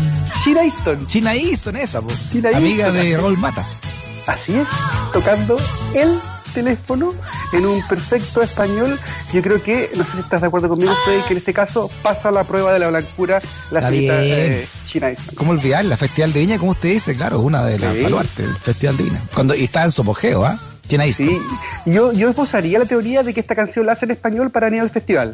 China 0.43 0.63
Easton. 0.63 1.07
China 1.07 1.35
Easton, 1.35 1.75
esa, 1.75 2.01
pues. 2.01 2.17
China 2.31 2.49
Amiga 2.53 2.87
Easton. 2.87 3.03
de 3.03 3.17
Roll 3.17 3.37
Matas. 3.37 3.79
Así 4.25 4.55
es, 4.55 4.67
tocando 5.11 5.57
el 5.93 6.19
teléfono 6.53 7.13
en 7.51 7.65
un 7.65 7.87
perfecto 7.87 8.41
español 8.41 8.99
yo 9.33 9.41
creo 9.43 9.61
que, 9.61 9.91
no 9.95 10.03
sé 10.03 10.11
si 10.13 10.19
estás 10.19 10.41
de 10.41 10.47
acuerdo 10.47 10.69
conmigo, 10.69 10.91
Freddy, 11.05 11.21
que 11.23 11.33
en 11.33 11.37
este 11.37 11.53
caso 11.53 11.89
pasa 12.01 12.31
la 12.31 12.43
prueba 12.43 12.73
de 12.73 12.79
la 12.79 12.87
blancura 12.89 13.39
la 13.69 13.79
señorita 13.81 14.23
eh, 14.25 14.67
China. 14.87 15.09
¿Cómo 15.35 15.51
olvidar? 15.51 15.85
La 15.85 15.97
Festival 15.97 16.33
de 16.33 16.39
Viña, 16.39 16.57
como 16.57 16.71
usted 16.71 16.89
dice, 16.89 17.15
claro, 17.15 17.39
una 17.39 17.63
de 17.65 17.77
las 17.77 17.95
Sí. 17.95 18.01
baluartes 18.03 18.37
del 18.47 18.55
Festival 18.55 18.97
de 18.97 19.03
Viña. 19.03 19.21
Cuando, 19.35 19.53
y 19.55 19.63
está 19.65 19.83
en 19.85 19.91
su 19.91 20.01
apogeo, 20.01 20.43
¿ah? 20.45 20.59
China 20.87 21.05
Easton. 21.05 21.27
Sí, 21.27 21.37
yo, 21.85 22.11
yo 22.13 22.29
esposaría 22.29 22.79
la 22.79 22.85
teoría 22.85 23.21
de 23.21 23.31
que 23.31 23.39
esta 23.41 23.53
canción 23.53 23.85
la 23.85 23.91
hace 23.91 24.05
en 24.05 24.11
español 24.11 24.49
para 24.49 24.65
venir 24.67 24.81
al 24.81 24.89
festival. 24.89 25.31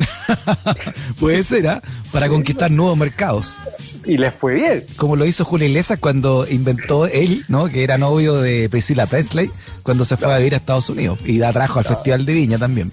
Puede 1.19 1.43
ser, 1.45 1.67
¿ah? 1.69 1.81
Para 2.12 2.27
conquistar 2.27 2.71
nuevos 2.71 2.97
mercados. 2.97 3.58
Y 4.03 4.17
les 4.17 4.34
fue 4.34 4.55
bien. 4.55 4.86
Como 4.97 5.15
lo 5.15 5.25
hizo 5.25 5.45
Julio 5.45 5.67
Iglesias 5.67 5.97
cuando 5.99 6.45
inventó 6.49 7.08
él, 7.08 7.45
¿no? 7.47 7.67
Que 7.69 7.84
era 7.86 7.97
novio 7.97 8.36
de 8.41 8.67
Priscilla 8.69 9.05
Presley, 9.08 9.49
cuando 9.84 10.03
se 10.03 10.17
fue 10.17 10.34
a 10.34 10.38
vivir 10.38 10.53
a 10.53 10.58
Estados 10.58 10.89
Unidos. 10.89 11.19
Y 11.25 11.38
la 11.38 11.53
trajo 11.53 11.79
al 11.79 11.86
Festival 11.86 12.25
de 12.25 12.34
Viña 12.34 12.58
también. 12.58 12.91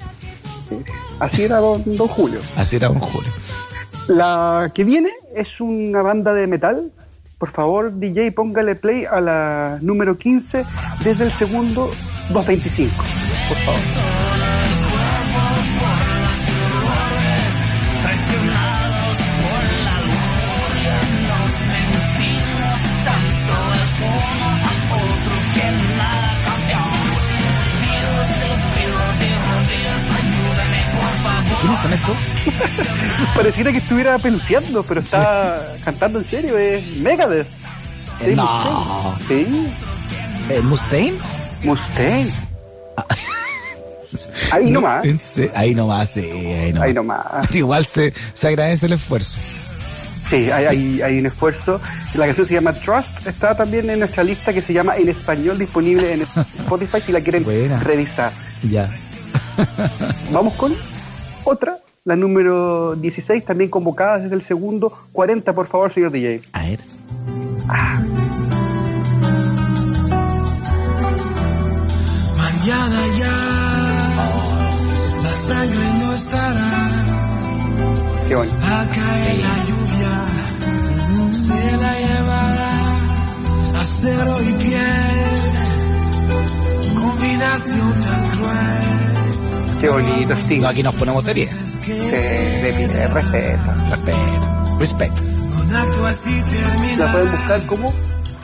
Así 1.21 1.43
era 1.43 1.59
don, 1.59 1.83
don 1.97 2.09
Julio. 2.09 2.41
Así 2.57 2.77
era 2.77 2.91
un 2.91 3.01
Julio. 3.01 3.31
La 4.09 4.71
que 4.75 4.85
viene 4.85 5.11
es 5.35 5.61
una 5.61 6.03
banda 6.03 6.35
de 6.35 6.47
metal. 6.47 6.91
Por 7.39 7.51
favor, 7.51 7.93
DJ, 7.99 8.33
póngale 8.33 8.75
play 8.75 9.05
a 9.05 9.21
la 9.21 9.79
número 9.81 10.17
15 10.17 10.65
desde 11.05 11.25
el 11.25 11.33
segundo 11.33 11.91
225. 12.31 12.95
Por 13.49 13.57
favor. 13.59 14.52
¿Quiénes 31.63 31.81
son 31.81 31.93
estos? 31.93 32.17
Pareciera 33.37 33.73
que 33.73 33.79
estuviera 33.79 34.19
peluceando, 34.19 34.83
pero 34.83 35.01
está 35.01 35.75
cantando 35.85 36.19
en 36.19 36.25
serio. 36.29 36.59
Es 36.59 36.85
Megadeth. 36.99 37.47
Sí, 38.25 38.35
No. 38.35 38.45
Mustaine. 39.19 39.67
Sí, 39.67 39.73
¿El 40.51 40.57
Eh, 40.57 40.63
Mustaine? 40.63 41.19
Mustaine. 41.63 42.31
Ahí 44.53 44.67
No, 44.71 44.81
nomás. 44.81 45.05
Ahí 45.55 45.75
nomás, 45.75 46.11
sí, 46.11 46.21
ahí 46.21 46.73
nomás. 46.73 46.83
Ahí 46.87 46.93
nomás. 46.95 47.25
Pero 47.47 47.59
igual 47.59 47.87
se, 47.87 48.13
se 48.35 48.49
agradece 48.49 48.85
el 48.87 48.93
esfuerzo. 48.93 49.39
Sí, 50.29 50.51
hay, 50.51 50.67
hay, 50.67 51.01
hay 51.03 51.19
un 51.21 51.27
esfuerzo. 51.27 51.81
La 52.15 52.27
canción 52.27 52.47
se 52.47 52.55
llama 52.55 52.73
Trust. 52.75 53.27
Está 53.27 53.57
también 53.57 53.89
en 53.89 54.01
nuestra 54.01 54.23
lista 54.25 54.53
que 54.53 54.61
se 54.61 54.73
llama 54.75 54.97
En 54.97 55.09
Español, 55.09 55.59
disponible 55.59 56.13
en 56.13 56.23
Spotify 56.23 57.01
si 57.01 57.13
la 57.13 57.21
quieren 57.21 57.45
Buena. 57.45 57.79
revisar. 57.79 58.33
Ya. 58.71 58.91
Vamos 60.31 60.55
con 60.55 60.75
otra, 61.45 61.79
la 62.05 62.17
número 62.17 62.97
16, 62.97 63.45
también 63.45 63.71
convocada 63.71 64.19
desde 64.19 64.35
el 64.35 64.43
segundo 64.43 64.93
40, 65.13 65.53
por 65.53 65.67
favor, 65.67 65.93
señor 65.93 66.11
DJ. 66.11 66.41
A 66.53 66.63
ver. 66.63 66.81
Mañana 72.37 73.01
ya 73.19 73.37
la 75.23 75.33
sangre 75.33 75.93
no 76.01 76.13
estará. 76.13 76.91
Qué 78.29 78.35
bonito. 78.37 78.57
Al 78.63 78.89
caer 78.91 79.39
la 79.39 79.65
lluvia 79.67 80.15
se 81.33 81.77
la 81.77 81.93
llevará 82.01 82.75
acero 83.81 84.43
y 84.43 84.53
piel. 84.63 85.53
Combinación 87.01 87.93
tan 88.03 88.29
cruel. 88.31 89.02
Qué 89.83 89.89
bonito, 89.89 90.33
Sting. 90.35 90.61
No, 90.63 90.69
aquí 90.69 90.83
nos 90.83 90.95
ponemos 90.95 91.25
de 91.25 91.35
pie. 91.35 91.51
Sí, 91.85 91.91
de 91.93 92.73
pie, 92.77 93.09
receta. 93.09 93.75
Respeto. 93.91 94.77
Respeto. 94.79 95.15
Termina. 96.51 96.97
La 97.07 97.13
pueden 97.13 97.31
buscar 97.33 97.67
como 97.67 97.93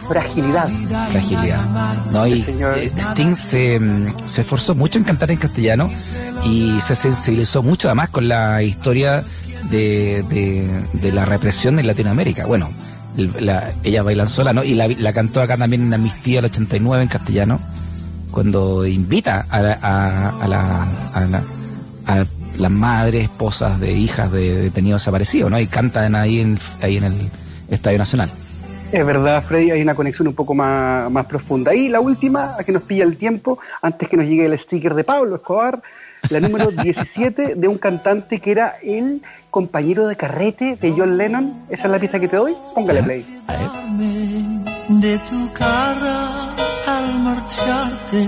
fragilidad. 0.09 0.68
Fragilidad. 1.12 1.64
No, 2.12 2.27
y 2.27 2.42
señor. 2.42 2.77
eh, 2.79 2.92
Sting 2.96 3.35
se, 3.37 3.79
mm, 3.79 4.14
se 4.27 4.40
esforzó 4.40 4.74
mucho 4.74 4.98
en 4.98 5.05
cantar 5.05 5.31
en 5.31 5.37
castellano 5.37 5.90
y 6.44 6.81
se 6.81 6.94
sensibilizó 6.94 7.62
mucho 7.62 7.88
además 7.88 8.09
con 8.09 8.27
la 8.29 8.62
historia 8.62 9.22
de, 9.70 10.24
de, 10.29 10.68
de 10.94 11.12
la 11.12 11.24
represión 11.24 11.79
en 11.79 11.87
Latinoamérica. 11.87 12.46
Bueno, 12.46 12.70
el- 13.16 13.33
la- 13.46 13.70
ella 13.85 14.03
bailan 14.03 14.29
sola, 14.29 14.53
¿no? 14.53 14.64
Y 14.64 14.74
la, 14.74 14.88
la 14.88 15.12
cantó 15.12 15.40
acá 15.40 15.57
también 15.57 15.83
en 15.83 15.94
Amnistía 15.94 16.38
el 16.40 16.46
89 16.46 17.03
en 17.03 17.09
castellano, 17.09 17.61
cuando 18.31 18.87
invita 18.87 19.47
a, 19.51 19.61
la- 19.62 19.79
a, 19.83 20.29
a 20.43 20.49
la, 20.49 20.83
a, 21.14 21.21
la- 21.27 21.45
a 22.07 22.25
las 22.59 22.71
madres, 22.71 23.25
esposas 23.25 23.79
de 23.81 23.93
hijas 23.93 24.31
de 24.33 24.62
detenidos 24.62 25.03
desaparecidos, 25.03 25.51
¿no? 25.51 25.59
Y 25.61 25.67
cantan 25.67 26.14
ahí 26.17 26.41
en, 26.41 26.59
ahí 26.83 26.97
en 26.97 27.05
el 27.05 27.31
Estadio 27.71 27.99
Nacional. 27.99 28.31
Es 28.91 29.05
verdad, 29.05 29.45
Freddy, 29.47 29.71
hay 29.71 29.83
una 29.83 29.95
conexión 29.95 30.27
un 30.29 30.35
poco 30.35 30.55
más, 30.55 31.11
más 31.11 31.27
profunda. 31.27 31.75
Y 31.75 31.88
la 31.88 32.01
última, 32.01 32.55
a 32.59 32.64
que 32.64 32.73
nos 32.73 32.83
pilla 32.83 33.05
el 33.05 33.17
tiempo, 33.19 33.59
antes 33.83 34.09
que 34.09 34.17
nos 34.17 34.25
llegue 34.27 34.47
el 34.47 34.59
sticker 34.59 34.95
de 34.95 35.05
Pablo 35.05 35.37
Escobar, 35.37 35.83
la 36.31 36.41
número 36.41 36.71
17 36.83 37.55
de 37.55 37.69
un 37.69 37.77
cantante 37.79 38.41
que 38.41 38.51
era 38.51 38.77
el 38.83 39.21
compañero 39.51 40.09
de 40.09 40.17
carrete 40.17 40.77
de 40.81 40.95
John 40.97 41.19
Lennon. 41.19 41.64
Esa 41.69 41.85
es 41.87 41.91
la 41.93 41.99
pista 41.99 42.19
que 42.19 42.29
te 42.29 42.37
doy. 42.37 42.55
Póngale 42.75 43.03
play. 43.03 43.41
A 43.47 43.53
ver. 43.53 43.71
de 44.88 45.19
tu 45.19 45.53
cara 45.53 46.49
al 46.99 47.21
marcharte 47.21 48.27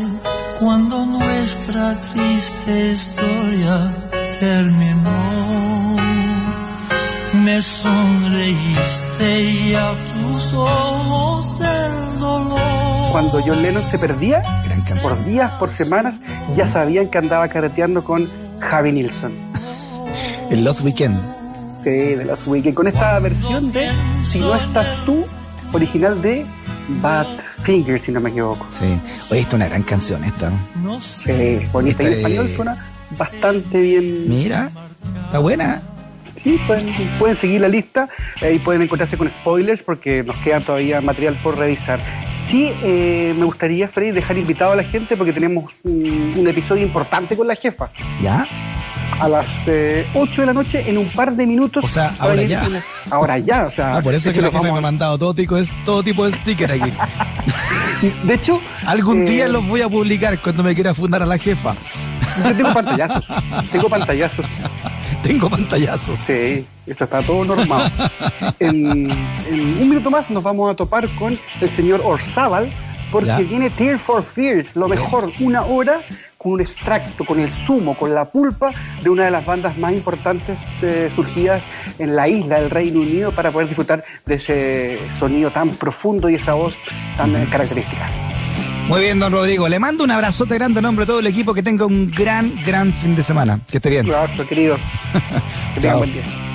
cuando 0.61 1.05
nuestra 1.07 1.97
triste 2.13 2.93
historia 2.93 3.91
terminó. 4.39 5.97
Me 7.45 7.63
sonreíste 7.63 9.43
y 9.43 9.75
a 9.75 9.93
tus 10.13 10.53
ojos 10.53 11.61
el 11.61 12.19
dolor. 12.19 13.13
Cuando 13.13 13.41
John 13.45 13.63
Lennon 13.63 13.91
se 13.91 13.99
perdía, 13.99 14.43
por 15.03 15.25
días, 15.25 15.51
por 15.59 15.73
semanas, 15.73 16.15
ya 16.57 16.69
sabían 16.69 17.09
que 17.09 17.19
andaba 17.19 17.49
carreteando 17.49 18.05
con 18.05 18.29
Javi 18.61 18.93
Nilsson. 18.93 19.33
El 20.51 20.65
Lost 20.65 20.83
Weekend. 20.83 21.19
Sí, 21.83 21.91
de 21.91 22.25
los 22.25 22.47
Weekend, 22.47 22.75
con 22.75 22.87
esta 22.89 23.19
versión 23.21 23.73
de 23.73 23.89
Si 24.23 24.39
no 24.39 24.55
estás 24.55 24.87
tú, 25.07 25.25
original 25.73 26.21
de 26.21 26.45
Bad 27.01 27.50
Finger, 27.62 28.01
si 28.01 28.11
no 28.12 28.20
me 28.20 28.31
equivoco. 28.31 28.66
Sí. 28.70 28.85
Oye, 29.31 29.40
esta 29.40 29.49
es 29.51 29.55
una 29.55 29.68
gran 29.68 29.83
canción 29.83 30.25
esta. 30.25 30.51
¿no? 30.83 31.01
Sí, 31.01 31.61
bonita. 31.73 32.03
Y 32.03 32.07
en 32.07 32.12
Esta 32.12 32.16
español 32.29 32.46
es- 32.46 32.57
suena 32.57 32.87
bastante 33.18 33.81
bien. 33.81 34.29
Mira, 34.29 34.70
está 35.27 35.38
buena. 35.38 35.83
Sí, 36.42 36.59
pueden, 36.66 36.94
pueden 37.18 37.37
seguir 37.37 37.61
la 37.61 37.68
lista 37.68 38.09
eh, 38.40 38.55
y 38.55 38.59
pueden 38.61 38.81
encontrarse 38.83 39.16
con 39.18 39.29
spoilers 39.31 39.83
porque 39.83 40.23
nos 40.23 40.37
queda 40.38 40.61
todavía 40.61 41.01
material 41.03 41.38
por 41.42 41.59
revisar. 41.59 42.01
Sí, 42.46 42.73
eh, 42.83 43.35
me 43.37 43.44
gustaría, 43.44 43.88
Freddy, 43.88 44.12
dejar 44.12 44.38
invitado 44.38 44.73
a 44.73 44.77
la 44.77 44.83
gente 44.85 45.16
porque 45.16 45.33
tenemos 45.33 45.73
un, 45.85 46.35
un 46.38 46.49
episodio 46.49 46.83
importante 46.85 47.37
con 47.37 47.46
la 47.46 47.55
jefa. 47.57 47.90
¿Ya? 48.23 48.46
A 49.21 49.29
las 49.29 49.49
eh, 49.67 50.07
8 50.15 50.41
de 50.43 50.47
la 50.47 50.53
noche, 50.55 50.89
en 50.89 50.97
un 50.99 51.11
par 51.13 51.33
de 51.37 51.47
minutos. 51.47 51.85
O 51.85 51.89
sea, 51.89 52.15
ahora 52.19 52.43
ya. 52.43 52.67
una- 52.67 52.81
ahora 53.11 53.39
ya, 53.39 53.65
o 53.67 53.71
sea. 53.71 53.97
Ah, 53.99 54.03
por 54.03 54.15
eso 54.15 54.31
es 54.31 54.35
que 54.35 54.41
la 54.43 54.51
jefa 54.51 54.63
me 54.63 54.79
ha 54.79 54.81
mandado 54.81 55.19
todo 55.19 55.35
tipo 55.35 55.57
de, 55.57 55.69
todo 55.85 56.03
tipo 56.03 56.25
de 56.27 56.33
sticker 56.33 56.73
aquí. 56.73 56.91
De 58.25 58.35
hecho. 58.35 58.59
Algún 58.87 59.23
eh, 59.27 59.31
día 59.31 59.49
los 59.49 59.67
voy 59.69 59.83
a 59.83 59.89
publicar 59.89 60.41
cuando 60.41 60.63
me 60.63 60.75
quiera 60.75 60.95
fundar 60.95 61.23
a 61.23 61.27
la 61.27 61.37
jefa. 61.37 61.75
Yo 62.45 62.55
tengo 62.57 62.73
pantallazos. 62.73 63.27
tengo 63.71 63.89
pantallazos. 63.89 64.47
Tengo 65.23 65.51
pantallazos. 65.51 66.19
Sí, 66.19 66.65
esto 66.87 67.05
está 67.05 67.21
todo 67.21 67.45
normado. 67.45 67.91
En, 68.59 69.11
en 69.11 69.61
un 69.61 69.89
minuto 69.91 70.11
más 70.11 70.31
nos 70.31 70.43
vamos 70.43 70.71
a 70.73 70.75
topar 70.75 71.07
con 71.17 71.39
el 71.61 71.69
señor 71.69 72.01
Orzábal, 72.03 72.73
porque 73.13 73.27
Ya. 73.27 73.39
viene 73.41 73.69
Tear 73.69 73.99
for 73.99 74.23
Fears, 74.23 74.75
lo 74.77 74.89
mejor, 74.89 75.31
una 75.41 75.63
hora 75.65 76.01
con 76.40 76.53
un 76.53 76.62
extracto, 76.62 77.26
con 77.26 77.38
el 77.38 77.50
zumo, 77.50 77.94
con 77.94 78.14
la 78.14 78.24
pulpa 78.24 78.72
de 79.03 79.11
una 79.11 79.26
de 79.26 79.31
las 79.31 79.44
bandas 79.44 79.76
más 79.76 79.92
importantes 79.92 80.61
eh, 80.81 81.11
surgidas 81.14 81.62
en 81.98 82.16
la 82.16 82.29
isla 82.29 82.59
del 82.59 82.70
Reino 82.70 83.00
Unido 83.00 83.31
para 83.31 83.50
poder 83.50 83.68
disfrutar 83.68 84.03
de 84.24 84.37
ese 84.37 84.98
sonido 85.18 85.50
tan 85.50 85.68
profundo 85.70 86.31
y 86.31 86.37
esa 86.37 86.55
voz 86.55 86.74
tan 87.18 87.37
eh, 87.37 87.46
característica. 87.50 88.09
Muy 88.88 89.03
bien, 89.03 89.18
don 89.18 89.33
Rodrigo. 89.33 89.68
Le 89.68 89.79
mando 89.79 90.03
un 90.03 90.11
abrazote 90.11 90.55
grande 90.55 90.79
en 90.79 90.85
nombre 90.85 91.05
de 91.05 91.09
todo 91.09 91.20
el 91.20 91.26
equipo. 91.26 91.53
Que 91.53 91.62
tenga 91.62 91.85
un 91.85 92.11
gran, 92.11 92.53
gran 92.64 92.92
fin 92.94 93.14
de 93.14 93.22
semana. 93.22 93.61
Que 93.70 93.76
esté 93.76 93.90
bien. 93.90 94.09
Un 94.09 94.14
abrazo, 94.14 94.46
queridos. 94.46 94.81
Que 95.74 95.81
tengan 95.81 95.98
buen 95.98 96.12
día. 96.12 96.50